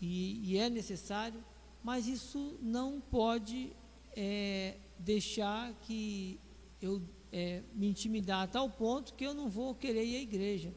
[0.00, 1.42] e, e é necessário,
[1.82, 3.72] mas isso não pode
[4.16, 6.38] é, deixar que
[6.80, 10.74] eu é, me intimidar a tal ponto que eu não vou querer ir à igreja.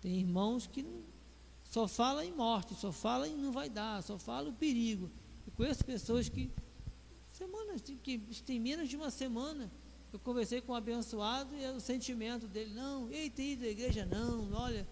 [0.00, 0.84] Tem irmãos que
[1.64, 5.10] só falam em morte, só falam em não vai dar, só falam o perigo.
[5.46, 6.50] Eu conheço pessoas que
[7.32, 9.68] semanas que tem menos de uma semana
[10.12, 14.06] Eu conversei com o abençoado e o sentimento dele, não, ei, tem ido à igreja
[14.06, 14.86] não, olha,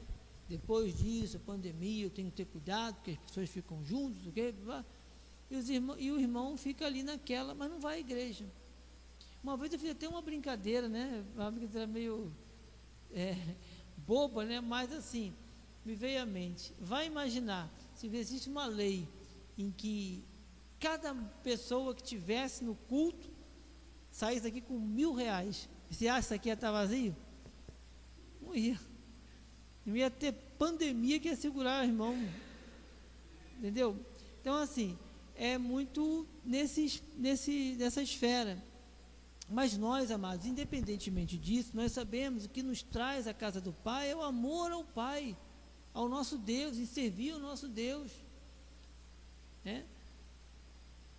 [0.48, 4.32] depois disso, a pandemia, eu tenho que ter cuidado, porque as pessoas ficam juntos, o
[4.32, 4.54] quê?
[5.50, 8.44] E, e o irmão fica ali naquela, mas não vai à igreja.
[9.42, 11.24] Uma vez eu fiz até uma brincadeira, né?
[11.34, 12.32] Uma brincadeira meio
[13.12, 13.36] é,
[13.96, 14.60] boba, né?
[14.60, 15.34] Mas assim,
[15.84, 16.74] me veio à mente.
[16.78, 19.08] Vai imaginar, se existe uma lei
[19.58, 20.24] em que
[20.78, 23.30] cada pessoa que tivesse no culto
[24.10, 25.68] saísse aqui com mil reais.
[25.90, 27.16] Você acha que aqui ia estar vazio?
[28.40, 28.78] Não ia.
[29.84, 32.16] Não ia ter pandemia que ia segurar, irmão.
[33.58, 33.96] Entendeu?
[34.40, 34.98] Então, assim,
[35.34, 38.62] é muito nesse, nesse, nessa esfera.
[39.48, 44.10] Mas nós, amados, independentemente disso, nós sabemos o que nos traz a casa do Pai
[44.10, 45.36] é o amor ao Pai,
[45.92, 48.10] ao nosso Deus, e servir ao nosso Deus.
[49.64, 49.84] Né?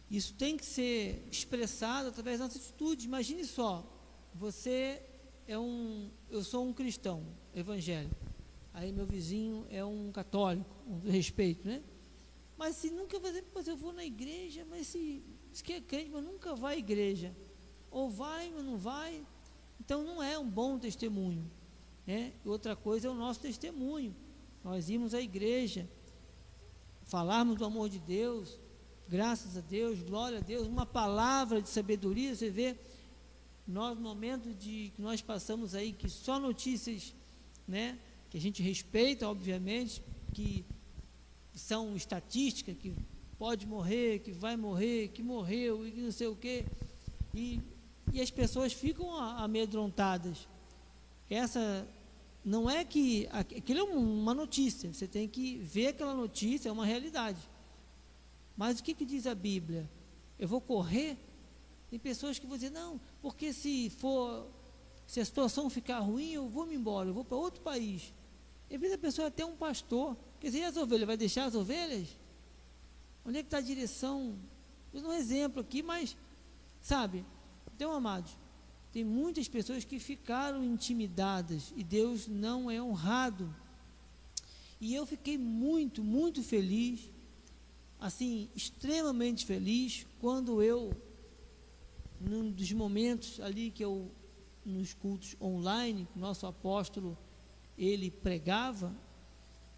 [0.09, 3.05] Isso tem que ser expressado através da nossa atitude.
[3.05, 3.86] Imagine só,
[4.34, 5.01] você
[5.47, 8.32] é um, eu sou um cristão evangélico.
[8.74, 11.84] Aí meu vizinho é um católico, um respeito, né?
[12.57, 16.09] Mas se nunca vai dizer, eu vou na igreja, mas se, se quer é crente,
[16.11, 17.36] mas nunca vai à igreja.
[17.91, 19.26] Ou vai, mas não vai.
[19.80, 21.49] Então não é um bom testemunho.
[22.05, 22.34] Né?
[22.43, 24.15] Outra coisa é o nosso testemunho.
[24.63, 25.89] Nós irmos à igreja,
[27.03, 28.59] falarmos do amor de Deus,
[29.07, 32.78] graças a Deus, glória a Deus, uma palavra de sabedoria, você vê,
[33.67, 37.13] nós, no momento de que nós passamos aí, que só notícias,
[37.67, 37.99] né,
[38.34, 40.01] que a gente respeita, obviamente,
[40.34, 40.65] que
[41.53, 42.91] são estatísticas, que
[43.38, 46.65] pode morrer, que vai morrer, que morreu, e não sei o quê,
[47.31, 47.61] e,
[48.11, 50.47] e as pessoas ficam amedrontadas.
[51.29, 51.88] Essa
[52.43, 56.88] não é que aquilo é uma notícia, você tem que ver aquela notícia, é uma
[56.88, 57.38] realidade.
[58.57, 59.88] Mas o que, que diz a Bíblia?
[60.39, 61.19] Eu vou correr?
[61.91, 64.47] Tem pessoas que vão dizer, não, porque se for,
[65.05, 68.11] se a situação ficar ruim, eu vou me embora, eu vou para outro país.
[68.72, 70.18] Às vezes a pessoa até um pastor.
[70.39, 71.07] Quer dizer, as ovelhas?
[71.07, 72.07] Vai deixar as ovelhas?
[73.26, 74.38] Onde é que está a direção?
[74.93, 76.16] Eu dou um exemplo aqui, mas,
[76.82, 77.26] sabe,
[77.76, 78.38] então, amados,
[78.91, 83.53] tem muitas pessoas que ficaram intimidadas e Deus não é honrado.
[84.80, 87.09] E eu fiquei muito, muito feliz,
[87.99, 90.91] assim, extremamente feliz, quando eu,
[92.20, 94.11] num dos momentos ali que eu,
[94.64, 97.18] nos cultos online, nosso apóstolo,
[97.78, 98.93] ele pregava,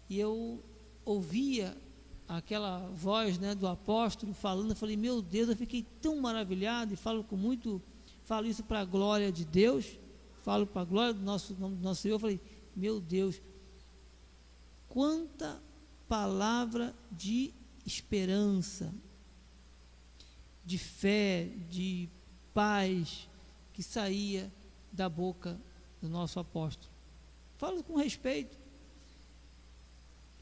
[0.08, 0.62] e eu
[1.04, 1.76] ouvia
[2.28, 6.96] aquela voz né, do apóstolo falando, eu falei, meu Deus, eu fiquei tão maravilhado e
[6.96, 7.80] falo com muito
[8.24, 9.98] falo isso para a glória de Deus,
[10.42, 12.40] falo para a glória do nosso, do nosso Senhor, eu falei,
[12.74, 13.40] meu Deus,
[14.88, 15.62] quanta
[16.08, 17.54] palavra de
[17.86, 18.92] esperança,
[20.64, 22.08] de fé, de
[22.52, 23.28] paz
[23.72, 24.52] que saía
[24.92, 25.60] da boca
[26.00, 26.95] do nosso apóstolo.
[27.58, 28.56] Falo com respeito.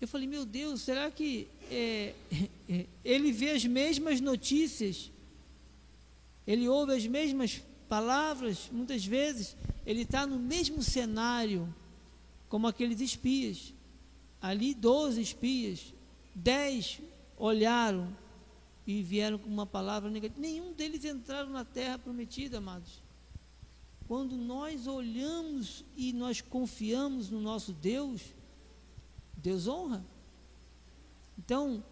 [0.01, 2.13] Eu falei, meu Deus, será que é,
[3.05, 5.11] ele vê as mesmas notícias?
[6.47, 9.57] Ele ouve as mesmas palavras, muitas vezes,
[9.87, 11.73] ele está no mesmo cenário
[12.49, 13.73] como aqueles espias.
[14.43, 15.95] Ali, 12 espias,
[16.35, 17.01] 10
[17.39, 18.15] olharam
[18.87, 20.41] e vieram com uma palavra negativa.
[20.41, 23.04] Nenhum deles entraram na terra prometida, amados.
[24.07, 28.21] Quando nós olhamos e nós confiamos no nosso Deus,
[29.37, 30.05] Deus honra.
[31.39, 31.83] Então,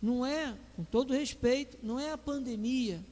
[0.00, 3.04] não é, com todo respeito, não é a pandemia,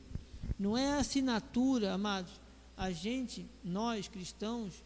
[0.59, 2.41] não é assinatura, amados.
[2.77, 4.83] A gente, nós cristãos,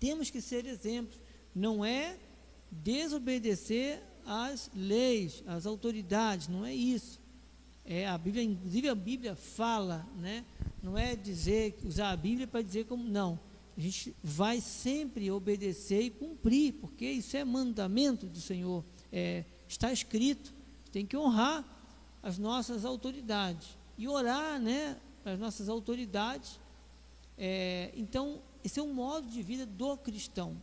[0.00, 1.18] temos que ser exemplos.
[1.54, 2.18] Não é
[2.70, 7.20] desobedecer às leis, às autoridades, não é isso.
[7.84, 10.44] É a Bíblia, inclusive a Bíblia fala, né?
[10.86, 13.40] Não é dizer, usar a Bíblia para dizer como não.
[13.76, 18.84] A gente vai sempre obedecer e cumprir, porque isso é mandamento do Senhor.
[19.10, 20.54] É, está escrito.
[20.92, 21.64] Tem que honrar
[22.22, 26.60] as nossas autoridades e orar, né, para as nossas autoridades.
[27.36, 30.56] É, então, esse é um modo de vida do cristão.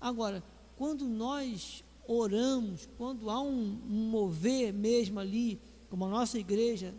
[0.00, 0.42] Agora,
[0.78, 5.60] quando nós oramos, quando há um, um mover mesmo ali,
[5.90, 6.94] como a nossa igreja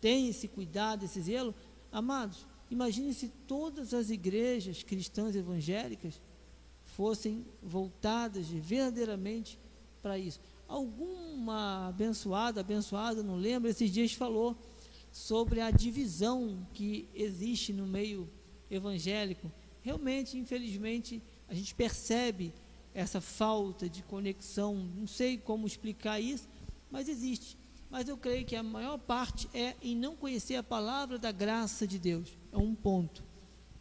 [0.00, 1.54] tem esse cuidado, esse zelo,
[1.90, 6.20] amados, imagine se todas as igrejas cristãs evangélicas
[6.84, 9.58] fossem voltadas verdadeiramente
[10.02, 10.40] para isso.
[10.66, 14.56] Alguma abençoada, abençoada, não lembro, esses dias falou
[15.12, 18.28] sobre a divisão que existe no meio
[18.70, 19.50] evangélico.
[19.82, 22.52] Realmente, infelizmente, a gente percebe
[22.94, 24.74] essa falta de conexão.
[24.74, 26.48] Não sei como explicar isso,
[26.90, 27.57] mas existe.
[27.90, 31.86] Mas eu creio que a maior parte é em não conhecer a palavra da graça
[31.86, 32.36] de Deus.
[32.52, 33.24] É um ponto.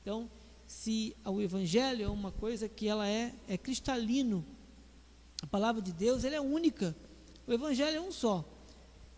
[0.02, 0.30] Então,
[0.66, 4.46] se o evangelho é uma coisa que ela é, é cristalino,
[5.42, 6.96] a palavra de Deus ela é única.
[7.46, 8.46] O evangelho é um só.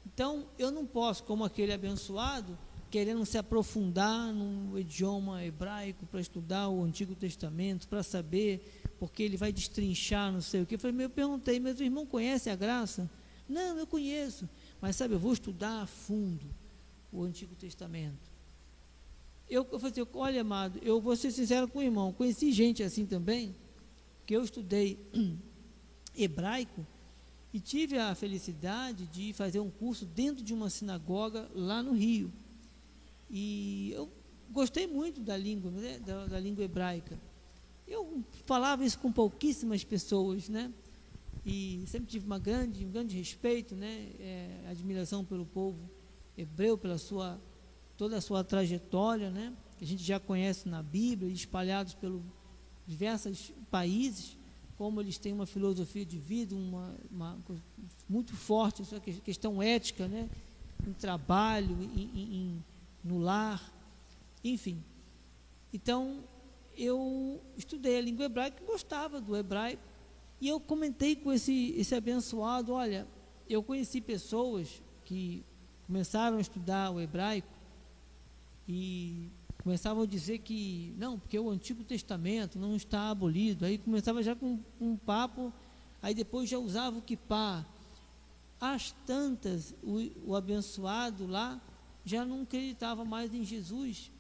[0.06, 2.58] Então, eu não posso, como aquele abençoado,
[2.90, 9.38] querendo se aprofundar no idioma hebraico para estudar o Antigo Testamento, para saber, porque ele
[9.38, 10.76] vai destrinchar, não sei o que.
[10.76, 13.10] Eu, falei, eu perguntei, mas o irmão conhece a graça?
[13.48, 14.50] Não, eu conheço.
[14.82, 16.46] Mas sabe, eu vou estudar a fundo
[17.12, 18.30] o Antigo Testamento.
[19.50, 22.84] Eu, eu falei, assim, olha, amado, eu vou ser sincero com o irmão, conheci gente
[22.84, 23.56] assim também,
[24.26, 25.00] que eu estudei
[26.16, 26.86] hebraico
[27.52, 32.32] e tive a felicidade de fazer um curso dentro de uma sinagoga lá no Rio.
[33.30, 34.10] E eu
[34.52, 37.20] gostei muito da língua, né, da, da língua hebraica.
[37.88, 40.72] Eu falava isso com pouquíssimas pessoas, né?
[41.50, 44.10] E sempre tive uma grande, um grande respeito, né?
[44.20, 45.89] É, admiração pelo povo
[46.38, 47.39] hebreu, pela sua
[47.97, 49.54] toda a sua trajetória, né?
[49.78, 52.22] Que a gente já conhece na Bíblia, espalhados pelos
[52.88, 54.38] diversos países
[54.78, 57.38] como eles têm uma filosofia de vida, uma, uma
[58.08, 60.30] muito forte, essa questão ética, né?
[60.88, 62.66] em trabalho, em, em,
[63.04, 63.62] no lar,
[64.43, 64.82] enfim.
[65.74, 66.24] Então,
[66.78, 69.84] eu estudei a língua hebraica, gostava do hebraico,
[70.42, 73.08] e eu comentei com esse, esse abençoado, olha,
[73.50, 75.44] eu conheci pessoas que
[75.86, 77.50] começaram a estudar o hebraico
[78.68, 79.30] e
[79.64, 83.66] começavam a dizer que não, porque o Antigo Testamento não está abolido.
[83.66, 85.52] Aí começava já com um papo,
[86.02, 87.66] aí depois já usava o kipá.
[88.62, 91.60] As tantas, o, o abençoado lá
[92.06, 94.12] já não acreditava mais em Jesus,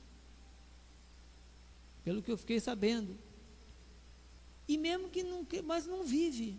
[2.03, 3.17] pelo que eu fiquei sabendo.
[4.69, 6.55] E mesmo que não, mas não vive,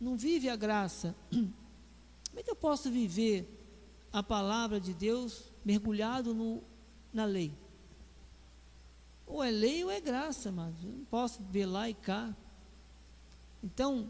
[0.00, 1.16] não vive a graça.
[1.32, 3.44] Como é que eu posso viver
[4.12, 6.62] a palavra de Deus mergulhado no,
[7.12, 7.52] na lei?
[9.26, 12.32] Ou é lei ou é graça, mas eu não posso ver lá e cá.
[13.64, 14.08] Então,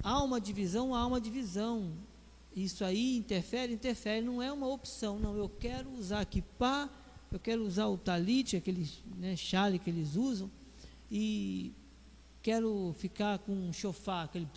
[0.00, 1.92] há uma divisão, há uma divisão.
[2.54, 5.36] Isso aí interfere, interfere, não é uma opção, não.
[5.36, 6.88] Eu quero usar aqui pá,
[7.32, 10.48] eu quero usar o talite, aqueles né, chale que eles usam,
[11.10, 11.72] e
[12.42, 14.48] quero ficar com um chofar, aquele,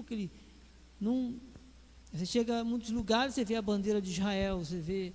[0.00, 0.30] aquele
[1.00, 1.38] num,
[2.12, 5.12] você chega a muitos lugares, você vê a bandeira de Israel, você vê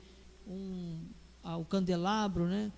[0.47, 1.05] um,
[1.43, 2.71] ah, o candelabro, né?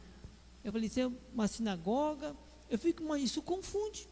[0.63, 2.35] Eu falei, isso é uma sinagoga.
[2.69, 4.07] Eu fico, mas isso confunde.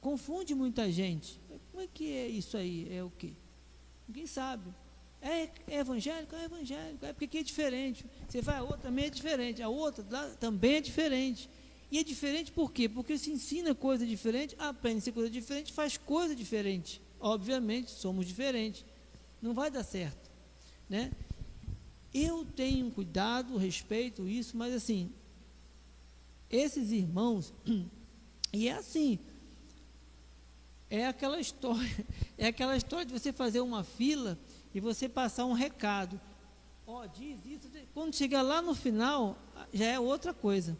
[0.00, 1.40] Confunde muita gente.
[1.70, 2.94] Como é que é isso aí?
[2.94, 3.32] É o quê?
[4.06, 4.72] Ninguém sabe.
[5.20, 6.36] É, é evangélico?
[6.36, 7.06] É evangélico.
[7.06, 8.04] É porque aqui é diferente.
[8.28, 9.62] Você vai a outra também é diferente.
[9.62, 11.48] A outra lá também é diferente.
[11.92, 12.88] E é diferente por quê?
[12.88, 17.02] Porque se ensina coisa diferente, aprende coisa diferente, faz coisa diferente.
[17.20, 18.82] Obviamente, somos diferentes.
[19.42, 20.30] Não vai dar certo.
[20.88, 21.12] Né?
[22.14, 25.12] Eu tenho cuidado, respeito isso, mas assim,
[26.48, 27.52] esses irmãos,
[28.54, 29.18] e é assim,
[30.88, 32.06] é aquela história,
[32.38, 34.38] é aquela história de você fazer uma fila
[34.74, 36.18] e você passar um recado.
[36.86, 39.36] Ó, oh, diz isso, quando chegar lá no final,
[39.74, 40.74] já é outra coisa.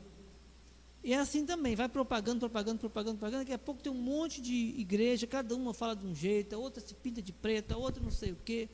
[1.05, 3.43] E é assim também, vai propagando, propagando, propagando, propagando.
[3.43, 6.59] Daqui a pouco tem um monte de igreja, cada uma fala de um jeito, a
[6.59, 8.69] outra se pinta de preta, a outra não sei o quê.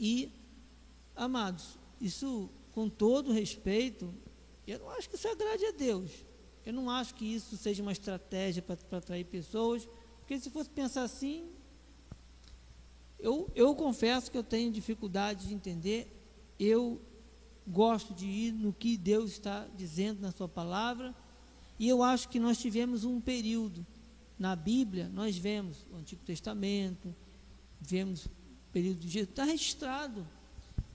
[0.00, 0.30] E,
[1.16, 4.14] amados, isso com todo respeito,
[4.64, 6.24] eu não acho que isso agrade a Deus.
[6.64, 11.02] Eu não acho que isso seja uma estratégia para atrair pessoas, porque se fosse pensar
[11.02, 11.50] assim,
[13.18, 16.14] eu, eu confesso que eu tenho dificuldade de entender.
[16.60, 17.00] Eu
[17.68, 21.14] gosto de ir no que Deus está dizendo na Sua palavra,
[21.78, 23.86] e eu acho que nós tivemos um período
[24.38, 27.14] na Bíblia, nós vemos o Antigo Testamento,
[27.80, 28.30] vemos o
[28.72, 30.26] período de Jesus, está registrado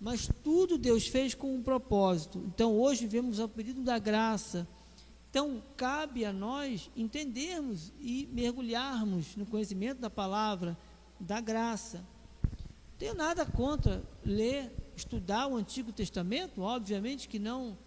[0.03, 2.43] mas tudo Deus fez com um propósito.
[2.53, 4.67] Então hoje vemos o pedido da graça.
[5.29, 10.77] Então cabe a nós entendermos e mergulharmos no conhecimento da palavra
[11.17, 12.05] da graça.
[12.97, 17.77] Tenho nada contra ler, estudar o Antigo Testamento, obviamente que não,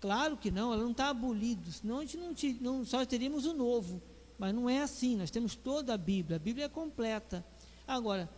[0.00, 2.18] claro que não, ela não está abolida, senão a gente
[2.60, 4.02] não, não só teríamos o novo,
[4.38, 7.44] mas não é assim, nós temos toda a Bíblia, a Bíblia é completa.
[7.86, 8.28] Agora,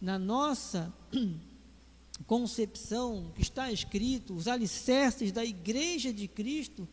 [0.00, 0.92] na nossa
[2.26, 6.88] concepção que está escrito, os alicerces da igreja de Cristo,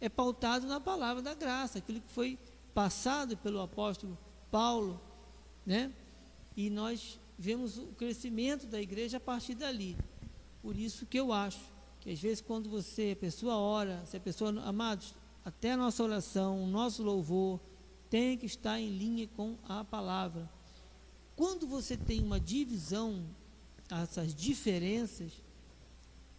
[0.00, 2.38] é pautado na palavra da graça, aquilo que foi
[2.74, 4.16] passado pelo apóstolo
[4.50, 5.00] Paulo,
[5.66, 5.92] né?
[6.56, 9.96] E nós vemos o crescimento da igreja a partir dali.
[10.60, 11.60] Por isso que eu acho
[12.00, 15.14] que às vezes quando você, a pessoa ora, se a pessoa, amados,
[15.44, 17.60] até a nossa oração, o nosso louvor
[18.10, 20.50] tem que estar em linha com a palavra.
[21.36, 23.24] Quando você tem uma divisão
[23.90, 25.32] essas diferenças,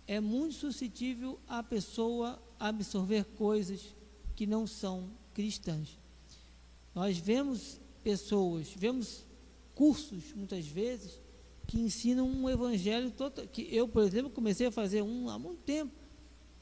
[0.06, 3.96] é muito suscetível a pessoa absorver coisas
[4.36, 5.98] que não são cristãs.
[6.94, 9.24] Nós vemos pessoas, vemos
[9.80, 11.22] cursos muitas vezes
[11.66, 15.62] que ensinam um evangelho total, que eu, por exemplo, comecei a fazer um há muito
[15.62, 15.94] tempo,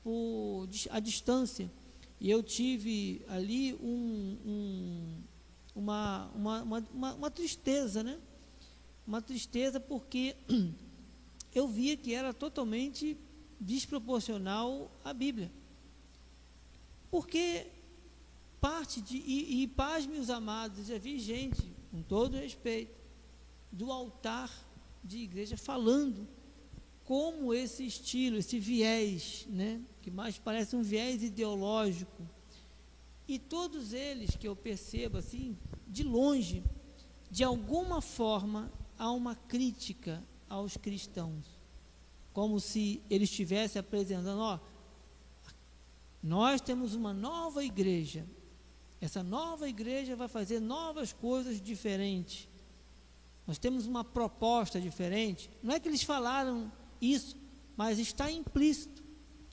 [0.04, 1.72] por, a distância.
[2.20, 5.24] E eu tive ali um, um,
[5.76, 8.20] uma, uma, uma, uma, tristeza, né?
[9.08, 10.36] Uma tristeza porque
[11.56, 13.18] eu via que era totalmente
[13.60, 15.52] desproporcional à Bíblia.
[17.10, 17.66] Porque
[18.62, 19.18] parte de.
[19.18, 22.97] E, e pasme os amados, já vi gente, com todo respeito,
[23.72, 24.52] do altar
[25.04, 26.28] de igreja falando
[27.04, 32.28] como esse estilo, esse viés, né, que mais parece um viés ideológico,
[33.28, 35.58] e todos eles que eu percebo assim,
[35.88, 36.64] de longe,
[37.32, 41.46] de alguma forma há uma crítica aos cristãos,
[42.34, 44.60] como se eles estivessem apresentando, ó,
[46.22, 48.26] nós temos uma nova igreja,
[49.00, 52.50] essa nova igreja vai fazer novas coisas diferentes.
[53.48, 55.50] Nós temos uma proposta diferente.
[55.64, 56.70] Não é que eles falaram
[57.02, 57.38] isso,
[57.78, 59.02] mas está implícito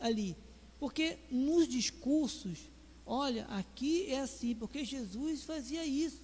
[0.01, 0.37] ali.
[0.81, 2.71] Porque nos discursos,
[3.07, 6.21] olha, aqui é assim, porque Jesus fazia isso,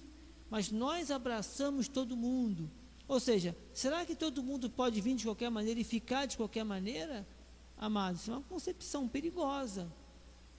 [0.49, 2.69] mas nós abraçamos todo mundo.
[3.07, 6.65] Ou seja, será que todo mundo pode vir de qualquer maneira e ficar de qualquer
[6.65, 7.25] maneira?
[7.77, 9.91] Amados, isso é uma concepção perigosa.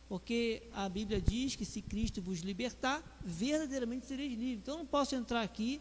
[0.09, 4.59] Porque a Bíblia diz que se Cristo vos libertar, verdadeiramente sereis livres.
[4.59, 5.81] Então eu não posso entrar aqui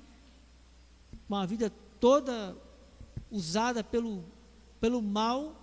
[1.27, 2.55] uma vida toda
[3.29, 4.23] usada pelo,
[4.79, 5.55] pelo mal.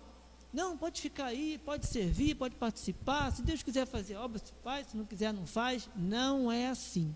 [0.52, 3.30] Não, pode ficar aí, pode servir, pode participar.
[3.32, 5.88] Se Deus quiser fazer obra, se faz, se não quiser, não faz.
[5.94, 7.14] Não é assim.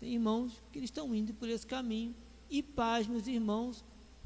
[0.00, 2.14] Tem irmãos que eles estão indo por esse caminho.
[2.48, 3.84] E paz, meus irmãos,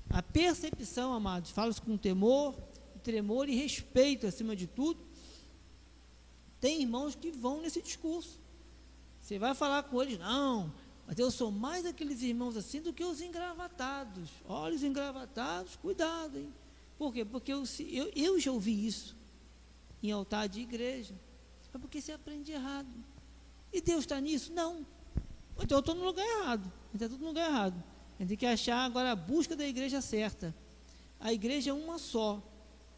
[0.08, 2.54] a percepção, amados, fala-se com temor,
[3.02, 4.98] tremor e respeito acima de tudo.
[6.60, 8.40] Tem irmãos que vão nesse discurso.
[9.20, 10.72] Você vai falar com eles, não,
[11.06, 14.30] mas eu sou mais aqueles irmãos assim do que os engravatados.
[14.46, 16.52] Olha os engravatados, cuidado, hein?
[16.96, 17.24] Por quê?
[17.24, 19.16] Porque eu, eu, eu já ouvi isso
[20.02, 21.14] em altar de igreja.
[21.72, 22.88] É porque você aprende errado.
[23.72, 24.52] E Deus está nisso?
[24.52, 24.86] Não.
[25.60, 26.72] Então eu estou no lugar errado.
[26.94, 27.82] Está tudo no lugar errado.
[28.16, 30.54] A gente tem que achar agora a busca da igreja certa.
[31.18, 32.40] A igreja é uma só.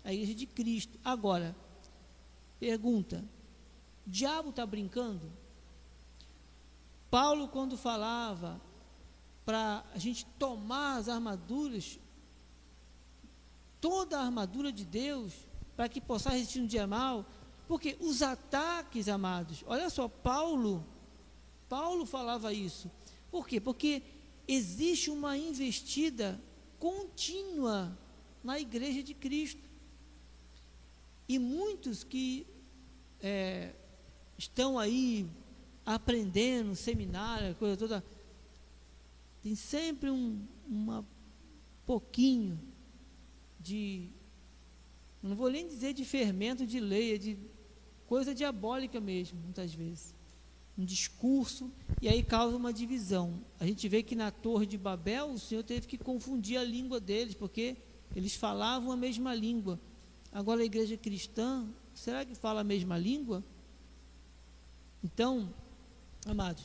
[0.04, 0.98] A igreja de Cristo.
[1.02, 1.56] Agora,
[2.60, 3.24] pergunta:
[4.06, 5.32] diabo está brincando?
[7.10, 8.60] Paulo, quando falava
[9.44, 11.98] para a gente tomar as armaduras,
[13.80, 15.32] toda a armadura de Deus,
[15.76, 17.24] para que possa resistir no dia mal,
[17.68, 20.84] porque os ataques, amados, olha só, Paulo,
[21.68, 22.90] Paulo falava isso.
[23.30, 23.60] Por quê?
[23.60, 24.02] Porque
[24.48, 26.40] existe uma investida
[26.78, 27.96] contínua
[28.42, 29.68] na igreja de Cristo.
[31.28, 32.46] E muitos que
[33.20, 33.74] é,
[34.38, 35.28] estão aí
[35.86, 38.04] aprendendo, seminário, coisa toda,
[39.42, 41.06] tem sempre um uma
[41.86, 42.58] pouquinho
[43.60, 44.08] de,
[45.22, 47.38] não vou nem dizer de fermento de lei, é de
[48.08, 50.14] coisa diabólica mesmo, muitas vezes.
[50.76, 51.70] Um discurso,
[52.02, 53.40] e aí causa uma divisão.
[53.58, 56.98] A gente vê que na Torre de Babel, o Senhor teve que confundir a língua
[56.98, 57.76] deles, porque
[58.14, 59.80] eles falavam a mesma língua.
[60.32, 63.42] Agora a igreja cristã, será que fala a mesma língua?
[65.02, 65.54] Então,
[66.28, 66.64] Amados,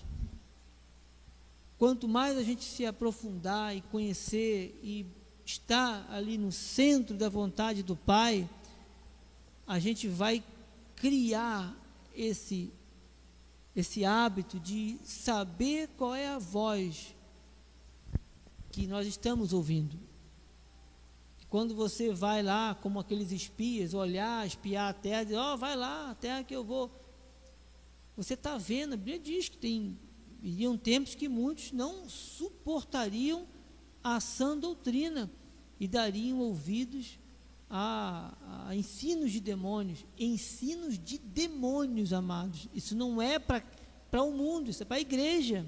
[1.78, 5.06] quanto mais a gente se aprofundar e conhecer e
[5.46, 8.50] estar ali no centro da vontade do Pai,
[9.68, 10.44] a gente vai
[10.96, 11.78] criar
[12.16, 12.74] esse
[13.76, 17.16] esse hábito de saber qual é a voz
[18.72, 19.98] que nós estamos ouvindo.
[21.50, 25.76] Quando você vai lá, como aqueles espias, olhar, espiar a terra, dizer, ó, oh, vai
[25.76, 26.92] lá, a terra que eu vou.
[28.22, 29.98] Você está vendo, a Bíblia diz que tem,
[30.44, 33.48] iriam tempos que muitos não suportariam
[34.04, 35.28] a sã doutrina
[35.80, 37.18] e dariam ouvidos
[37.68, 40.06] a, a ensinos de demônios.
[40.20, 42.70] Ensinos de demônios, amados.
[42.76, 43.64] Isso não é para
[44.22, 45.66] o mundo, isso é para a igreja.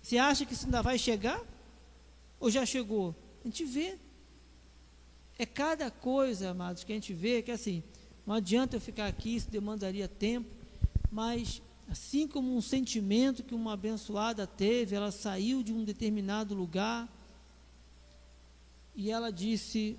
[0.00, 1.44] Você acha que isso ainda vai chegar?
[2.38, 3.16] Ou já chegou?
[3.44, 3.98] A gente vê.
[5.36, 7.82] É cada coisa, amados, que a gente vê que assim,
[8.24, 10.59] não adianta eu ficar aqui, isso demandaria tempo
[11.10, 17.08] mas assim como um sentimento que uma abençoada teve, ela saiu de um determinado lugar
[18.94, 19.98] e ela disse,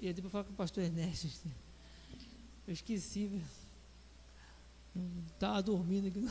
[0.00, 1.28] e depois falar com o pastor Ernesto,
[2.66, 3.42] eu esqueci,
[5.28, 6.26] estava dormindo aqui,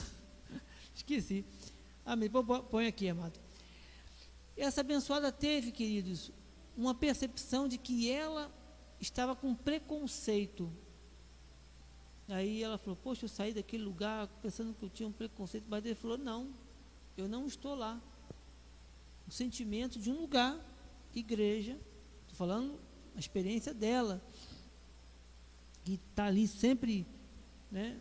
[0.95, 1.45] esqueci.
[2.05, 2.29] Amém,
[2.69, 3.39] põe aqui, amado.
[4.55, 6.31] Essa abençoada teve, queridos,
[6.77, 8.53] uma percepção de que ela
[8.99, 10.71] estava com preconceito.
[12.27, 15.65] Aí ela falou: Poxa, eu saí daquele lugar pensando que eu tinha um preconceito.
[15.67, 16.49] Mas ele falou: Não,
[17.17, 18.01] eu não estou lá.
[19.27, 20.59] O sentimento de um lugar,
[21.13, 21.79] igreja,
[22.21, 22.79] estou falando
[23.15, 24.21] a experiência dela,
[25.83, 27.07] que está ali sempre
[27.71, 27.99] né,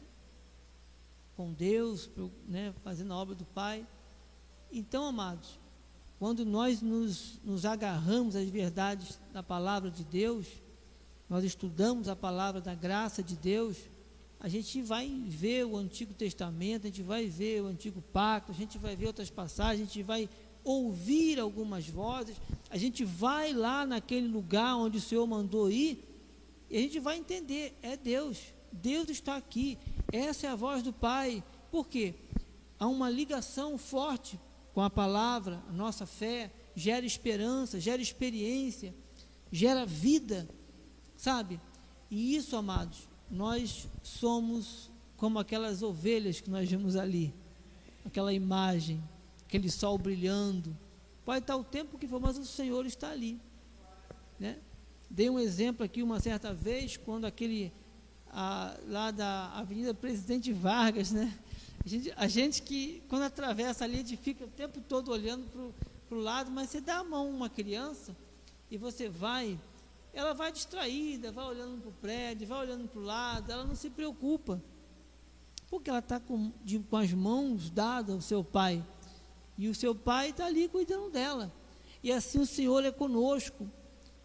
[1.37, 2.11] com Deus,
[2.47, 3.87] né, fazendo a obra do Pai.
[4.73, 5.59] Então, amados,
[6.19, 10.47] quando nós nos, nos agarramos às verdades da palavra de Deus,
[11.29, 13.79] nós estudamos a palavra da graça de Deus,
[14.45, 18.55] a gente vai ver o Antigo Testamento, a gente vai ver o Antigo Pacto, a
[18.55, 20.29] gente vai ver outras passagens, a gente vai
[20.63, 22.37] ouvir algumas vozes,
[22.69, 25.99] a gente vai lá naquele lugar onde o Senhor mandou ir,
[26.69, 28.39] e a gente vai entender, é Deus,
[28.71, 29.79] Deus está aqui,
[30.13, 31.43] essa é a voz do Pai.
[31.71, 32.13] Por quê?
[32.79, 34.39] Há uma ligação forte
[34.75, 38.95] com a palavra, a nossa fé gera esperança, gera experiência,
[39.51, 40.47] gera vida,
[41.17, 41.59] sabe?
[42.11, 47.35] E isso, amados, nós somos como aquelas ovelhas que nós vemos ali,
[48.05, 49.03] aquela imagem,
[49.47, 50.77] aquele sol brilhando.
[51.25, 53.41] Pode estar o tempo que for, mas o Senhor está ali,
[54.39, 54.59] né?
[55.11, 57.73] Dei um exemplo aqui uma certa vez, quando aquele
[58.31, 61.33] a, lá da Avenida Presidente Vargas, né?
[61.85, 65.47] A gente, a gente, que, quando atravessa ali, a gente fica o tempo todo olhando
[66.09, 68.17] para o lado, mas você dá a mão a uma criança
[68.71, 69.59] e você vai,
[70.15, 73.75] ela vai distraída, vai olhando para o prédio, vai olhando para o lado, ela não
[73.75, 74.63] se preocupa,
[75.69, 76.53] porque ela está com,
[76.89, 78.85] com as mãos dadas ao seu pai,
[79.59, 81.53] e o seu pai está ali cuidando dela,
[82.03, 83.69] e assim o Senhor é conosco,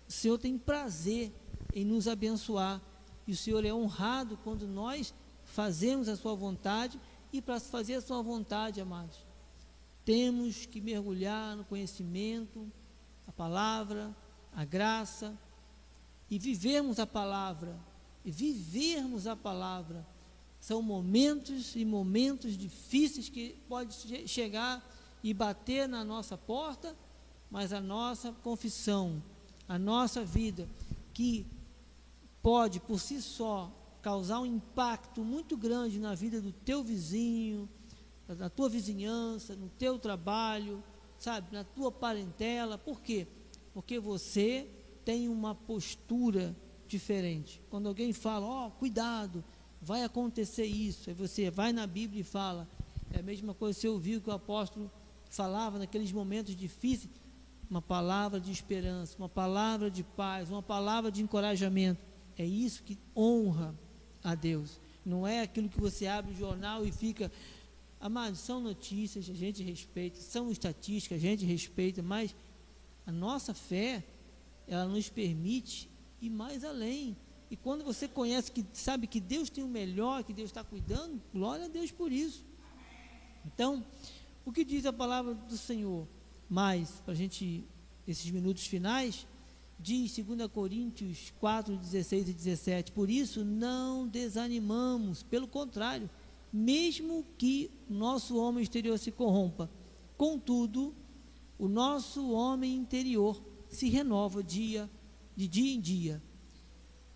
[0.07, 1.33] o Senhor tem prazer
[1.73, 2.81] em nos abençoar,
[3.27, 5.13] e o Senhor é honrado quando nós
[5.43, 6.99] fazemos a sua vontade.
[7.31, 9.23] E para fazer a sua vontade, amados,
[10.03, 12.71] temos que mergulhar no conhecimento,
[13.27, 14.15] a palavra,
[14.51, 15.37] a graça,
[16.29, 17.75] e vivermos a palavra,
[18.23, 20.05] e vivermos a palavra.
[20.59, 23.93] São momentos e momentos difíceis que pode
[24.27, 24.85] chegar
[25.23, 26.95] e bater na nossa porta,
[27.49, 29.23] mas a nossa confissão,
[29.67, 30.67] a nossa vida,
[31.13, 31.47] que
[32.41, 33.71] pode por si só
[34.01, 37.67] causar um impacto muito grande na vida do teu vizinho,
[38.27, 40.83] na tua vizinhança, no teu trabalho,
[41.17, 42.77] sabe, na tua parentela.
[42.77, 43.27] Por quê?
[43.73, 44.67] Porque você
[45.09, 46.55] tem uma postura
[46.87, 47.59] diferente.
[47.71, 49.43] Quando alguém fala, ó, oh, cuidado,
[49.81, 52.67] vai acontecer isso, aí você vai na Bíblia e fala.
[53.11, 54.91] É a mesma coisa você ouviu que o apóstolo
[55.27, 57.09] falava naqueles momentos difíceis,
[57.67, 61.99] uma palavra de esperança, uma palavra de paz, uma palavra de encorajamento.
[62.37, 63.73] É isso que honra
[64.23, 64.79] a Deus.
[65.03, 67.31] Não é aquilo que você abre o jornal e fica.
[67.99, 72.35] Amados, são notícias, a gente respeita, são estatísticas, a gente respeita, mas
[73.07, 74.03] a nossa fé,
[74.69, 75.89] ela nos permite
[76.21, 77.17] ir mais além.
[77.49, 81.19] E quando você conhece que sabe que Deus tem o melhor, que Deus está cuidando,
[81.33, 82.45] glória a Deus por isso.
[83.45, 83.83] Então,
[84.45, 86.07] o que diz a palavra do Senhor?
[86.47, 87.63] Mais, para a gente,
[88.07, 89.25] esses minutos finais,
[89.79, 96.09] diz 2 Coríntios 4, 16 e 17: Por isso não desanimamos, pelo contrário,
[96.53, 99.69] mesmo que nosso homem exterior se corrompa,
[100.17, 100.93] contudo,
[101.57, 104.89] o nosso homem interior se renova dia
[105.35, 106.21] de dia em dia,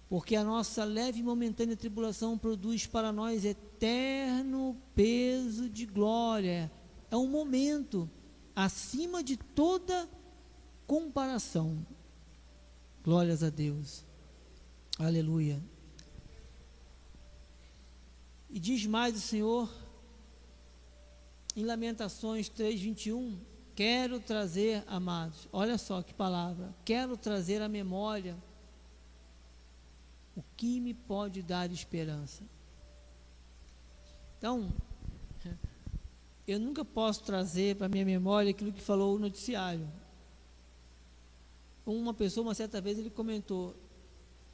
[0.08, 6.72] porque a nossa leve e momentânea tribulação produz para nós eterno peso de glória.
[7.12, 8.10] É um momento
[8.56, 10.10] acima de toda
[10.88, 11.86] comparação.
[13.04, 14.06] Glórias a Deus.
[14.98, 15.62] Aleluia.
[18.50, 19.70] E diz mais o Senhor
[21.56, 23.38] em Lamentações 3:21,
[23.76, 28.36] quero trazer, amados, olha só que palavra, quero trazer à memória
[30.36, 32.44] o que me pode dar esperança.
[34.38, 34.74] Então,
[36.48, 39.88] eu nunca posso trazer para minha memória aquilo que falou o noticiário
[41.86, 43.76] uma pessoa, uma certa vez, ele comentou: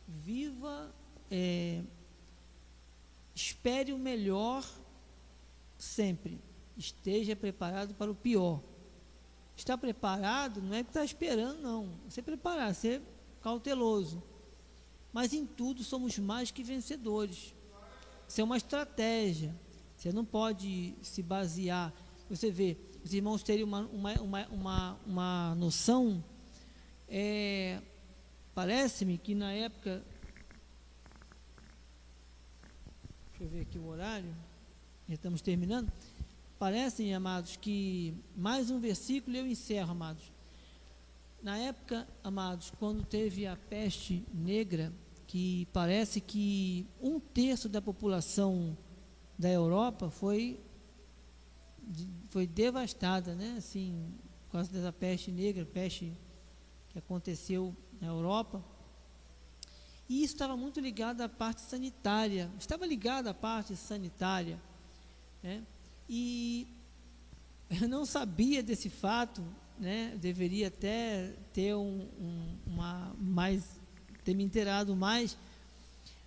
[0.07, 0.93] viva,
[1.29, 1.83] é,
[3.35, 4.65] espere o melhor
[5.77, 6.39] sempre,
[6.77, 8.61] esteja preparado para o pior.
[9.59, 11.89] Estar preparado não é que está esperando, não.
[12.07, 13.01] Você preparar, ser
[13.41, 14.23] cauteloso.
[15.11, 17.53] Mas em tudo somos mais que vencedores.
[18.27, 19.55] Isso é uma estratégia.
[19.95, 21.93] Você não pode se basear.
[22.29, 26.23] Você vê, os irmãos terem uma, uma, uma, uma, uma noção
[27.07, 27.81] é,
[28.53, 30.03] Parece-me que na época.
[33.31, 34.35] Deixa eu ver aqui o horário.
[35.07, 35.89] Já estamos terminando.
[36.59, 40.29] Parece, amados, que mais um versículo e eu encerro, amados.
[41.41, 44.91] Na época, amados, quando teve a peste negra,
[45.25, 48.77] que parece que um terço da população
[49.37, 50.59] da Europa foi,
[52.29, 53.55] foi devastada, né?
[53.57, 54.13] Assim,
[54.47, 56.11] por causa dessa peste negra, peste
[56.89, 58.61] que aconteceu na Europa.
[60.09, 64.59] E isso estava muito ligado à parte sanitária, estava ligado à parte sanitária.
[65.41, 65.63] Né?
[66.09, 66.67] E
[67.69, 69.43] eu não sabia desse fato,
[69.79, 70.17] né?
[70.19, 73.79] deveria até ter um, um, uma mais
[74.23, 75.37] ter me inteirado mais,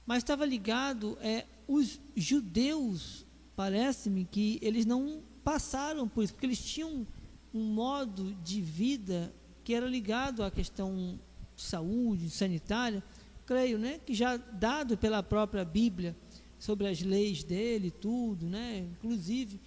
[0.07, 6.63] mas estava ligado é os judeus, parece-me que eles não passaram por isso, porque eles
[6.65, 7.07] tinham
[7.53, 9.33] um modo de vida
[9.65, 11.19] que era ligado à questão
[11.55, 13.03] de saúde, sanitária,
[13.47, 16.17] creio, né, que já dado pela própria Bíblia
[16.59, 19.61] sobre as leis dele, tudo, né, inclusive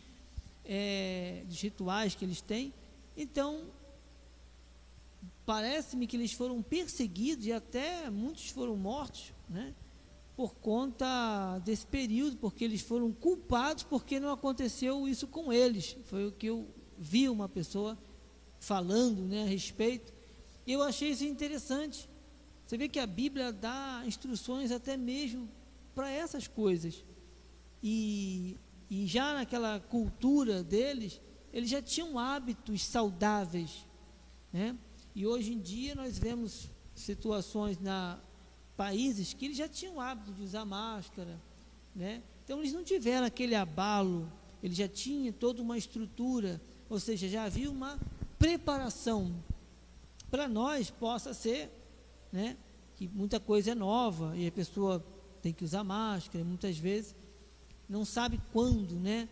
[0.66, 2.74] é, dos rituais que eles têm.
[3.16, 3.66] Então,
[5.46, 9.74] parece-me que eles foram perseguidos e até muitos foram mortos, né?
[10.36, 15.96] Por conta desse período, porque eles foram culpados porque não aconteceu isso com eles.
[16.06, 17.98] Foi o que eu vi uma pessoa
[18.60, 20.14] falando, né, a respeito.
[20.68, 22.10] E eu achei isso interessante.
[22.66, 25.48] Você vê que a Bíblia dá instruções até mesmo
[25.94, 27.06] para essas coisas.
[27.82, 28.58] E,
[28.90, 31.20] e já naquela cultura deles,
[31.52, 33.86] eles já tinham hábitos saudáveis,
[34.52, 34.78] né?
[35.16, 38.20] E hoje em dia nós vemos situações na
[38.76, 41.42] países que eles já tinham o hábito de usar máscara,
[41.96, 42.22] né?
[42.44, 44.32] Então eles não tiveram aquele abalo,
[44.62, 47.98] eles já tinham toda uma estrutura, ou seja, já havia uma
[48.38, 49.34] preparação
[50.30, 51.72] para nós possa ser,
[52.32, 52.58] né?
[52.96, 55.04] Que muita coisa é nova e a pessoa
[55.42, 57.16] tem que usar máscara, muitas vezes
[57.88, 59.28] não sabe quando, né?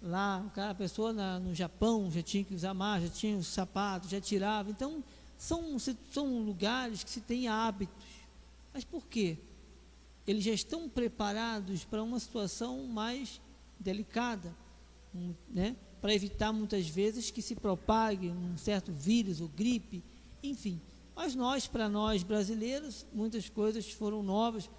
[0.00, 4.10] Lá, a pessoa na, no Japão já tinha que usar máscara, já tinha os sapatos,
[4.10, 4.70] já tirava.
[4.70, 5.02] Então,
[5.36, 8.06] são, são lugares que se tem hábitos.
[8.72, 9.38] Mas por quê?
[10.26, 13.40] Eles já estão preparados para uma situação mais
[13.80, 14.54] delicada,
[15.48, 15.74] né?
[16.00, 20.02] para evitar muitas vezes que se propague um certo vírus ou gripe,
[20.42, 20.80] enfim.
[21.14, 24.70] Mas nós, para nós brasileiros, muitas coisas foram novas,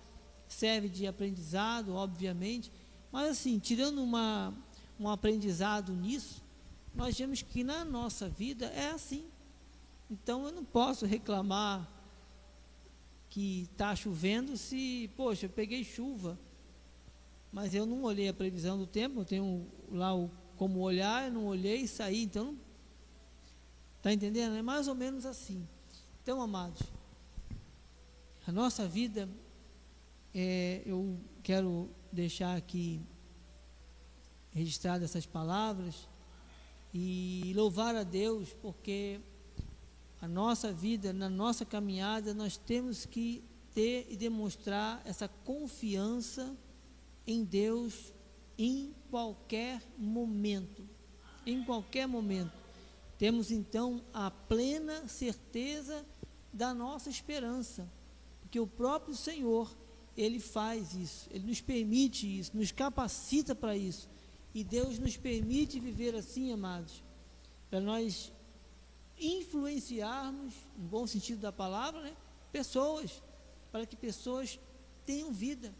[0.47, 2.71] serve de aprendizado, obviamente,
[3.12, 4.53] mas assim, tirando uma,
[4.99, 6.43] um aprendizado nisso,
[6.93, 9.26] nós vemos que na nossa vida é assim.
[10.10, 11.88] Então eu não posso reclamar
[13.30, 16.38] que está chovendo se, poxa, eu peguei chuva,
[17.51, 21.32] mas eu não olhei a previsão do tempo, eu tenho lá o como olhar, eu
[21.32, 22.57] não olhei e saí, então
[23.97, 24.55] está entendendo?
[24.55, 25.66] É mais ou menos assim.
[26.22, 26.82] Então, amados,
[28.45, 29.30] a nossa vida,
[30.34, 33.01] é, eu quero deixar aqui
[34.51, 36.07] registrado essas palavras
[36.93, 39.20] e louvar a Deus porque
[40.22, 43.43] a nossa vida, na nossa caminhada, nós temos que
[43.74, 46.57] ter e demonstrar essa confiança
[47.26, 48.14] em Deus
[48.57, 50.88] em qualquer momento.
[51.45, 52.51] Em qualquer momento.
[53.18, 56.05] Temos então a plena certeza
[56.51, 57.88] da nossa esperança,
[58.41, 59.70] porque o próprio Senhor,
[60.20, 64.09] ele faz isso, ele nos permite isso, nos capacita para isso.
[64.53, 67.01] E Deus nos permite viver assim, amados,
[67.70, 68.34] para nós
[69.17, 72.17] influenciarmos, no bom sentido da palavra, né,
[72.51, 73.24] pessoas,
[73.72, 74.59] para que pessoas
[75.05, 75.74] tenham vida,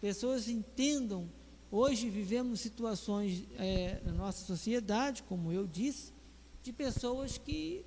[0.00, 1.30] pessoas entendam.
[1.70, 6.14] Hoje vivemos situações é, na nossa sociedade, como eu disse,
[6.62, 7.84] de pessoas que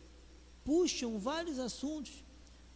[0.63, 2.23] puxam vários assuntos,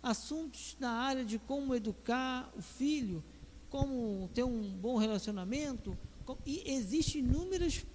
[0.02, 3.24] assuntos na área de como educar o filho,
[3.70, 5.98] como ter um bom relacionamento,
[6.46, 7.86] e existem inúmeras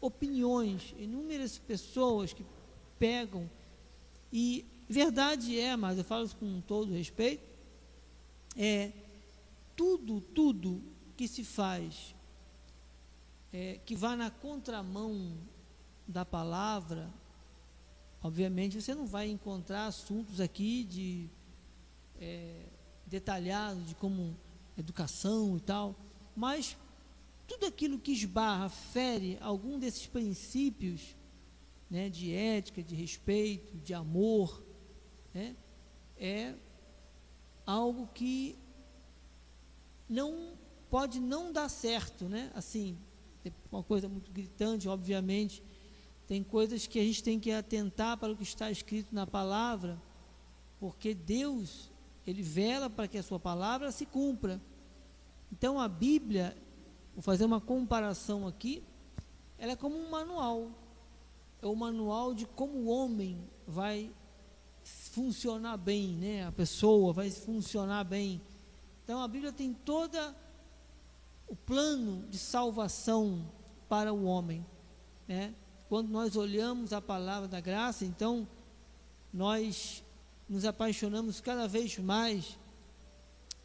[0.00, 2.44] opiniões, inúmeras pessoas que
[2.98, 3.50] pegam.
[4.32, 7.48] E verdade é, mas eu falo com todo respeito,
[8.56, 8.92] é
[9.76, 10.82] tudo, tudo
[11.16, 12.14] que se faz
[13.52, 15.36] é, que vá na contramão
[16.06, 17.12] da palavra,
[18.22, 21.28] obviamente você não vai encontrar assuntos aqui de
[22.20, 22.66] é,
[23.06, 24.36] detalhados de como
[24.76, 25.96] educação e tal,
[26.36, 26.76] mas
[27.46, 31.16] tudo aquilo que esbarra, fere algum desses princípios
[31.90, 34.62] né, de ética, de respeito, de amor,
[35.34, 35.56] né,
[36.16, 36.54] é
[37.66, 38.56] algo que
[40.08, 40.54] não
[40.90, 42.50] pode não dar certo, né?
[42.54, 42.98] Assim,
[43.70, 45.62] uma coisa muito gritante, obviamente.
[46.30, 50.00] Tem coisas que a gente tem que atentar para o que está escrito na palavra,
[50.78, 51.90] porque Deus,
[52.24, 54.62] ele vela para que a sua palavra se cumpra.
[55.50, 56.56] Então a Bíblia,
[57.14, 58.80] vou fazer uma comparação aqui,
[59.58, 60.70] ela é como um manual
[61.60, 64.08] é o manual de como o homem vai
[64.84, 66.46] funcionar bem, né?
[66.46, 68.40] A pessoa vai funcionar bem.
[69.02, 70.32] Então a Bíblia tem toda
[71.48, 73.44] o plano de salvação
[73.88, 74.64] para o homem,
[75.26, 75.52] né?
[75.90, 78.46] Quando nós olhamos a palavra da graça, então
[79.32, 80.04] nós
[80.48, 82.56] nos apaixonamos cada vez mais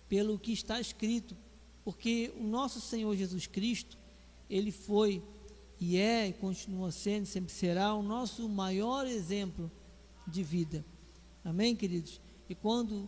[0.09, 1.37] pelo que está escrito,
[1.83, 3.95] porque o nosso Senhor Jesus Cristo,
[4.49, 5.21] ele foi
[5.79, 9.71] e é e continua sendo, sempre será o nosso maior exemplo
[10.25, 10.83] de vida.
[11.43, 12.19] Amém, queridos?
[12.49, 13.07] E quando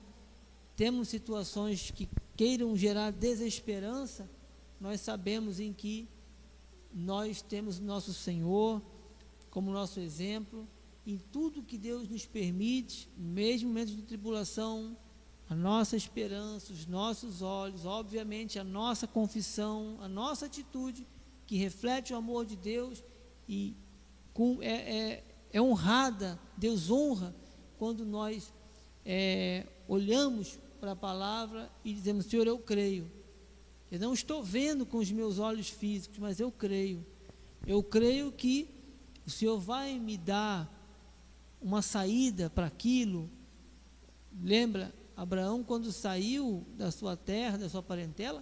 [0.75, 4.29] temos situações que queiram gerar desesperança,
[4.79, 6.07] nós sabemos em que
[6.93, 8.79] nós temos nosso Senhor
[9.49, 10.67] como nosso exemplo
[11.05, 14.97] em tudo que Deus nos permite, mesmo momentos de tribulação,
[15.49, 21.07] a nossa esperança, os nossos olhos, obviamente a nossa confissão, a nossa atitude
[21.45, 23.01] que reflete o amor de Deus
[23.47, 23.73] e
[24.33, 25.23] com, é, é,
[25.53, 27.33] é honrada, Deus honra
[27.79, 28.53] quando nós
[29.05, 33.09] é, olhamos para a palavra e dizemos: Senhor, eu creio.
[33.89, 37.05] Eu não estou vendo com os meus olhos físicos, mas eu creio.
[37.65, 38.76] Eu creio que
[39.27, 40.73] o Senhor vai me dar
[41.61, 43.29] uma saída para aquilo.
[44.41, 48.41] Lembra, Abraão, quando saiu da sua terra, da sua parentela,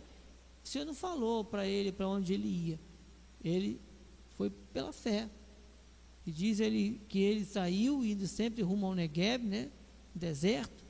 [0.63, 2.79] o Senhor não falou para ele para onde ele ia.
[3.43, 3.81] Ele
[4.37, 5.27] foi pela fé.
[6.23, 9.71] E diz ele que ele saiu indo sempre rumo ao Negev, né?
[10.13, 10.85] Deserto.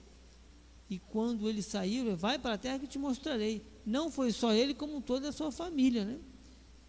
[0.89, 3.65] E quando ele saiu, ele vai para a terra que te mostrarei.
[3.85, 6.19] Não foi só ele, como toda a sua família, né?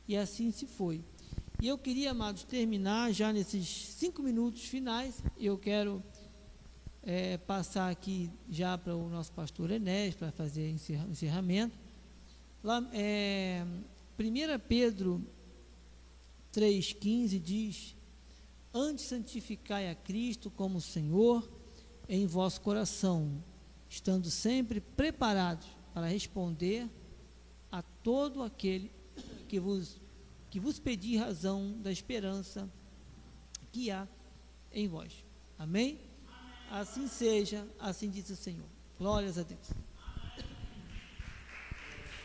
[0.08, 1.04] E assim se foi.
[1.58, 5.22] E eu queria, amados, terminar já nesses cinco minutos finais.
[5.38, 6.02] Eu quero
[7.02, 11.74] é, passar aqui já para o nosso pastor Enés para fazer encerramento.
[12.62, 13.64] Lá, é,
[14.18, 15.26] 1 Pedro
[16.52, 17.96] 3,15 diz:
[18.74, 21.48] Antes santificai a Cristo como Senhor
[22.06, 23.42] em vosso coração,
[23.88, 26.86] estando sempre preparados para responder
[27.72, 28.90] a todo aquele
[29.48, 29.98] que vos,
[30.56, 32.66] que vos pedir razão da esperança
[33.70, 34.08] que há
[34.72, 35.22] em vós.
[35.58, 36.00] Amém?
[36.70, 38.66] Assim seja, assim diz o Senhor.
[38.98, 39.70] Glórias a Deus.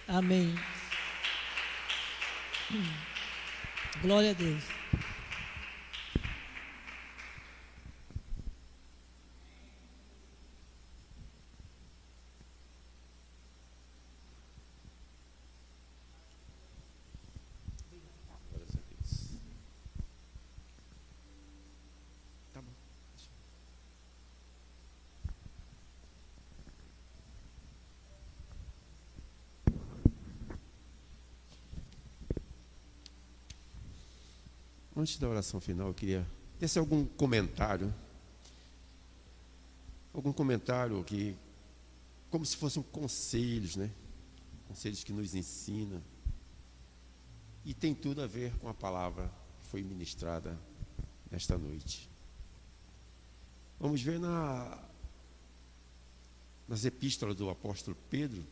[0.07, 0.55] Amém.
[4.01, 4.80] Glória a Deus.
[35.01, 36.23] Antes da oração final, eu queria
[36.59, 37.91] ter se algum comentário.
[40.13, 41.35] Algum comentário que,
[42.29, 43.89] como se fossem conselhos, né?
[44.67, 46.03] Conselhos que nos ensinam.
[47.65, 49.25] E tem tudo a ver com a palavra
[49.59, 50.55] que foi ministrada
[51.31, 52.07] nesta noite.
[53.79, 54.77] Vamos ver na,
[56.67, 58.45] nas epístolas do apóstolo Pedro,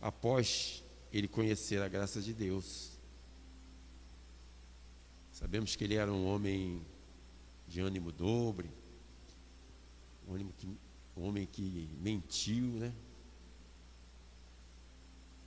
[0.00, 2.92] após ele conhecer a graça de Deus,
[5.42, 6.80] Sabemos que ele era um homem
[7.66, 8.70] de ânimo dobre,
[10.28, 10.78] um homem que,
[11.16, 12.94] um homem que mentiu, né?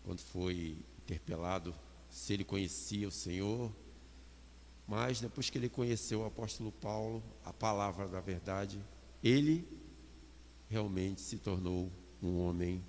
[0.03, 1.73] Quando foi interpelado
[2.09, 3.71] se ele conhecia o Senhor,
[4.85, 8.83] mas depois que ele conheceu o apóstolo Paulo, a palavra da verdade,
[9.23, 9.65] ele
[10.67, 11.89] realmente se tornou
[12.21, 12.83] um homem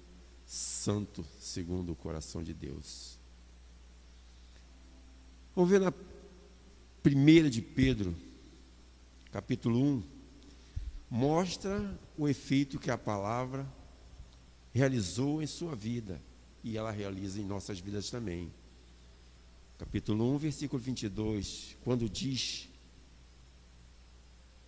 [0.45, 3.17] santo segundo o coração de Deus.
[5.55, 5.93] Vamos ver na
[7.09, 8.17] 1 de Pedro,
[9.31, 10.03] capítulo 1,
[11.09, 13.65] mostra o efeito que a palavra
[14.75, 16.21] realizou em sua vida
[16.65, 18.51] e ela realiza em nossas vidas também.
[19.79, 22.69] Capítulo 1, versículo 22, quando diz,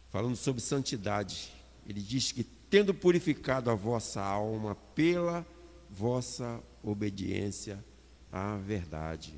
[0.08, 1.52] falando sobre santidade,
[1.88, 5.44] ele diz que, tendo purificado a vossa alma pela
[5.90, 7.84] vossa obediência
[8.30, 9.34] à verdade,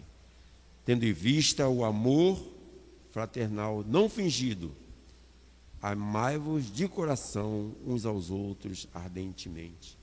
[0.84, 2.59] tendo em vista o amor
[3.10, 4.74] fraternal não fingido.
[5.82, 9.98] Amai-vos de coração uns aos outros ardentemente.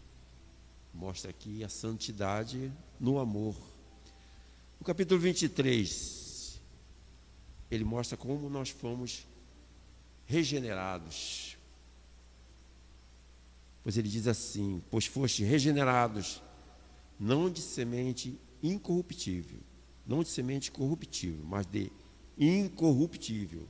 [0.94, 3.56] Mostra aqui a santidade no amor.
[4.80, 6.60] No capítulo 23,
[7.70, 9.28] ele mostra como nós fomos
[10.26, 11.58] regenerados.
[13.84, 16.42] Pois ele diz assim: Pois foste regenerados,
[17.20, 19.60] não de semente incorruptível,
[20.06, 21.92] não de semente corruptível, mas de
[22.38, 23.68] incorruptível,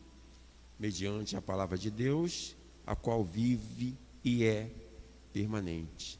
[0.80, 2.55] mediante a palavra de Deus
[2.86, 4.72] a qual vive e é
[5.34, 6.20] permanente.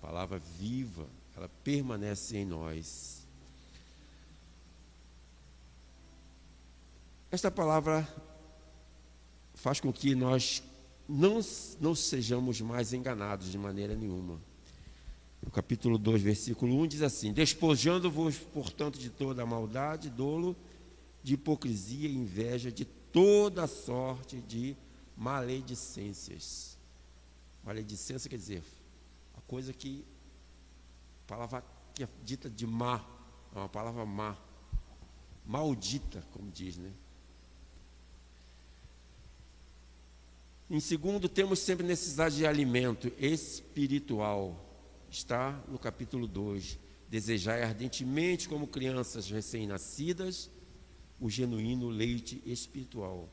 [0.00, 3.26] palavra viva, ela permanece em nós.
[7.30, 8.06] Esta palavra
[9.54, 10.62] faz com que nós
[11.08, 11.40] não,
[11.80, 14.38] não sejamos mais enganados de maneira nenhuma.
[15.42, 20.54] No capítulo 2, versículo 1 diz assim: Despojando-vos, portanto, de toda a maldade, dolo,
[21.22, 24.76] de hipocrisia e inveja, de toda sorte de
[25.16, 26.78] maledicências.
[27.64, 28.62] Maledicência quer dizer
[29.36, 30.04] a coisa que
[31.24, 31.64] a palavra
[31.94, 33.04] que é dita de má,
[33.54, 34.36] é uma palavra má,
[35.44, 36.90] maldita, como diz, né?
[40.70, 44.58] Em segundo, temos sempre necessidade de alimento espiritual.
[45.10, 46.78] Está no capítulo 2.
[47.10, 50.50] Desejai ardentemente, como crianças recém-nascidas,
[51.22, 53.28] o genuíno leite espiritual,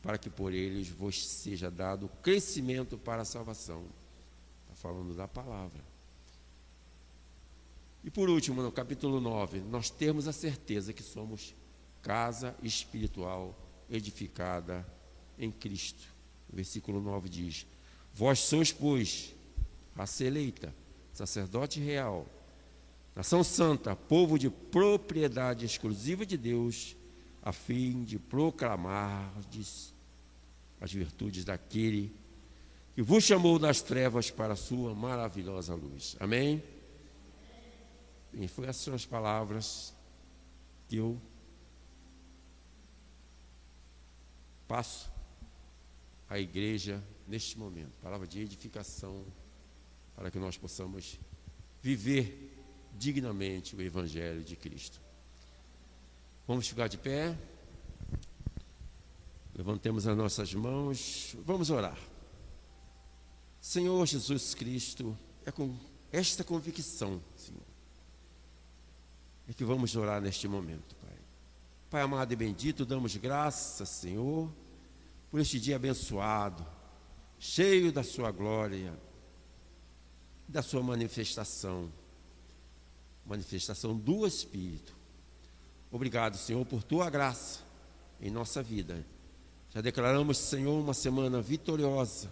[0.00, 3.84] para que por eles vos seja dado crescimento para a salvação.
[4.62, 5.84] Está falando da palavra.
[8.02, 11.54] E por último, no capítulo 9, nós temos a certeza que somos
[12.00, 13.54] casa espiritual
[13.90, 14.86] edificada
[15.38, 16.08] em Cristo.
[16.50, 17.66] O versículo 9 diz:
[18.14, 19.34] Vós sois, pois,
[19.94, 20.74] raça eleita,
[21.12, 22.26] sacerdote real,
[23.14, 26.96] nação santa, povo de propriedade exclusiva de Deus,
[27.42, 29.32] a fim de proclamar
[30.80, 32.14] as virtudes daquele
[32.94, 36.16] que vos chamou das trevas para a sua maravilhosa luz.
[36.20, 36.62] Amém?
[38.32, 39.94] E foi essas são as palavras
[40.88, 41.20] que eu
[44.68, 45.10] passo
[46.28, 47.92] a igreja neste momento.
[48.02, 49.24] Palavra de edificação
[50.14, 51.18] para que nós possamos
[51.82, 52.56] viver
[52.96, 55.00] dignamente o Evangelho de Cristo.
[56.50, 57.38] Vamos ficar de pé.
[59.54, 61.36] Levantemos as nossas mãos.
[61.46, 61.96] Vamos orar.
[63.60, 65.78] Senhor Jesus Cristo, é com
[66.10, 67.62] esta convicção, Senhor,
[69.48, 71.18] é que vamos orar neste momento, Pai.
[71.88, 74.52] Pai amado e bendito, damos graças, Senhor
[75.30, 76.66] por este dia abençoado,
[77.38, 78.92] cheio da Sua glória,
[80.48, 81.92] da Sua manifestação,
[83.24, 84.98] manifestação do Espírito.
[85.90, 87.60] Obrigado, Senhor, por Tua graça
[88.20, 89.04] em nossa vida.
[89.70, 92.30] Já declaramos, Senhor, uma semana vitoriosa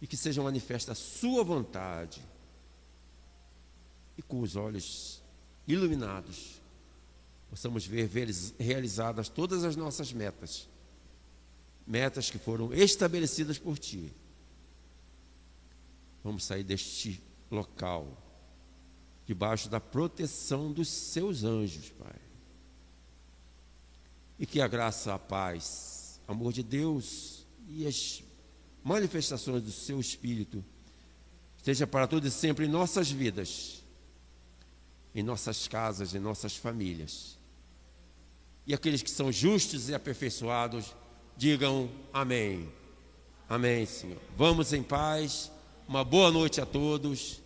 [0.00, 2.22] e que seja manifesta a Sua vontade
[4.16, 5.22] e com os olhos
[5.66, 6.60] iluminados
[7.50, 8.08] possamos ver,
[8.58, 10.68] realizadas todas as nossas metas
[11.88, 14.12] metas que foram estabelecidas por ti.
[16.22, 18.06] Vamos sair deste local,
[19.28, 22.16] debaixo da proteção dos seus anjos, Pai.
[24.38, 28.22] E que a graça, a paz, amor de Deus e as
[28.82, 30.64] manifestações do seu Espírito
[31.58, 33.82] esteja para todos e sempre em nossas vidas,
[35.14, 37.36] em nossas casas, em nossas famílias.
[38.66, 40.94] E aqueles que são justos e aperfeiçoados,
[41.36, 42.72] Digam amém.
[43.46, 44.20] Amém, Senhor.
[44.36, 45.52] Vamos em paz.
[45.86, 47.42] Uma boa noite a todos.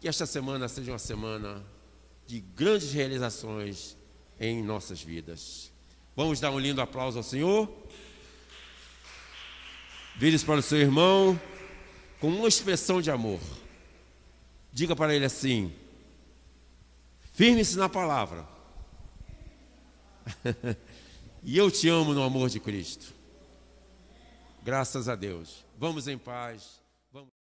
[0.00, 1.64] Que esta semana seja uma semana
[2.26, 3.96] de grandes realizações
[4.38, 5.72] em nossas vidas.
[6.16, 7.72] Vamos dar um lindo aplauso ao Senhor.
[10.16, 11.40] Vire-se para o seu irmão
[12.20, 13.40] com uma expressão de amor.
[14.72, 15.72] Diga para ele assim:
[17.32, 18.46] firme-se na palavra.
[21.46, 23.12] E eu te amo no amor de Cristo.
[24.62, 25.62] Graças a Deus.
[25.78, 26.80] Vamos em paz.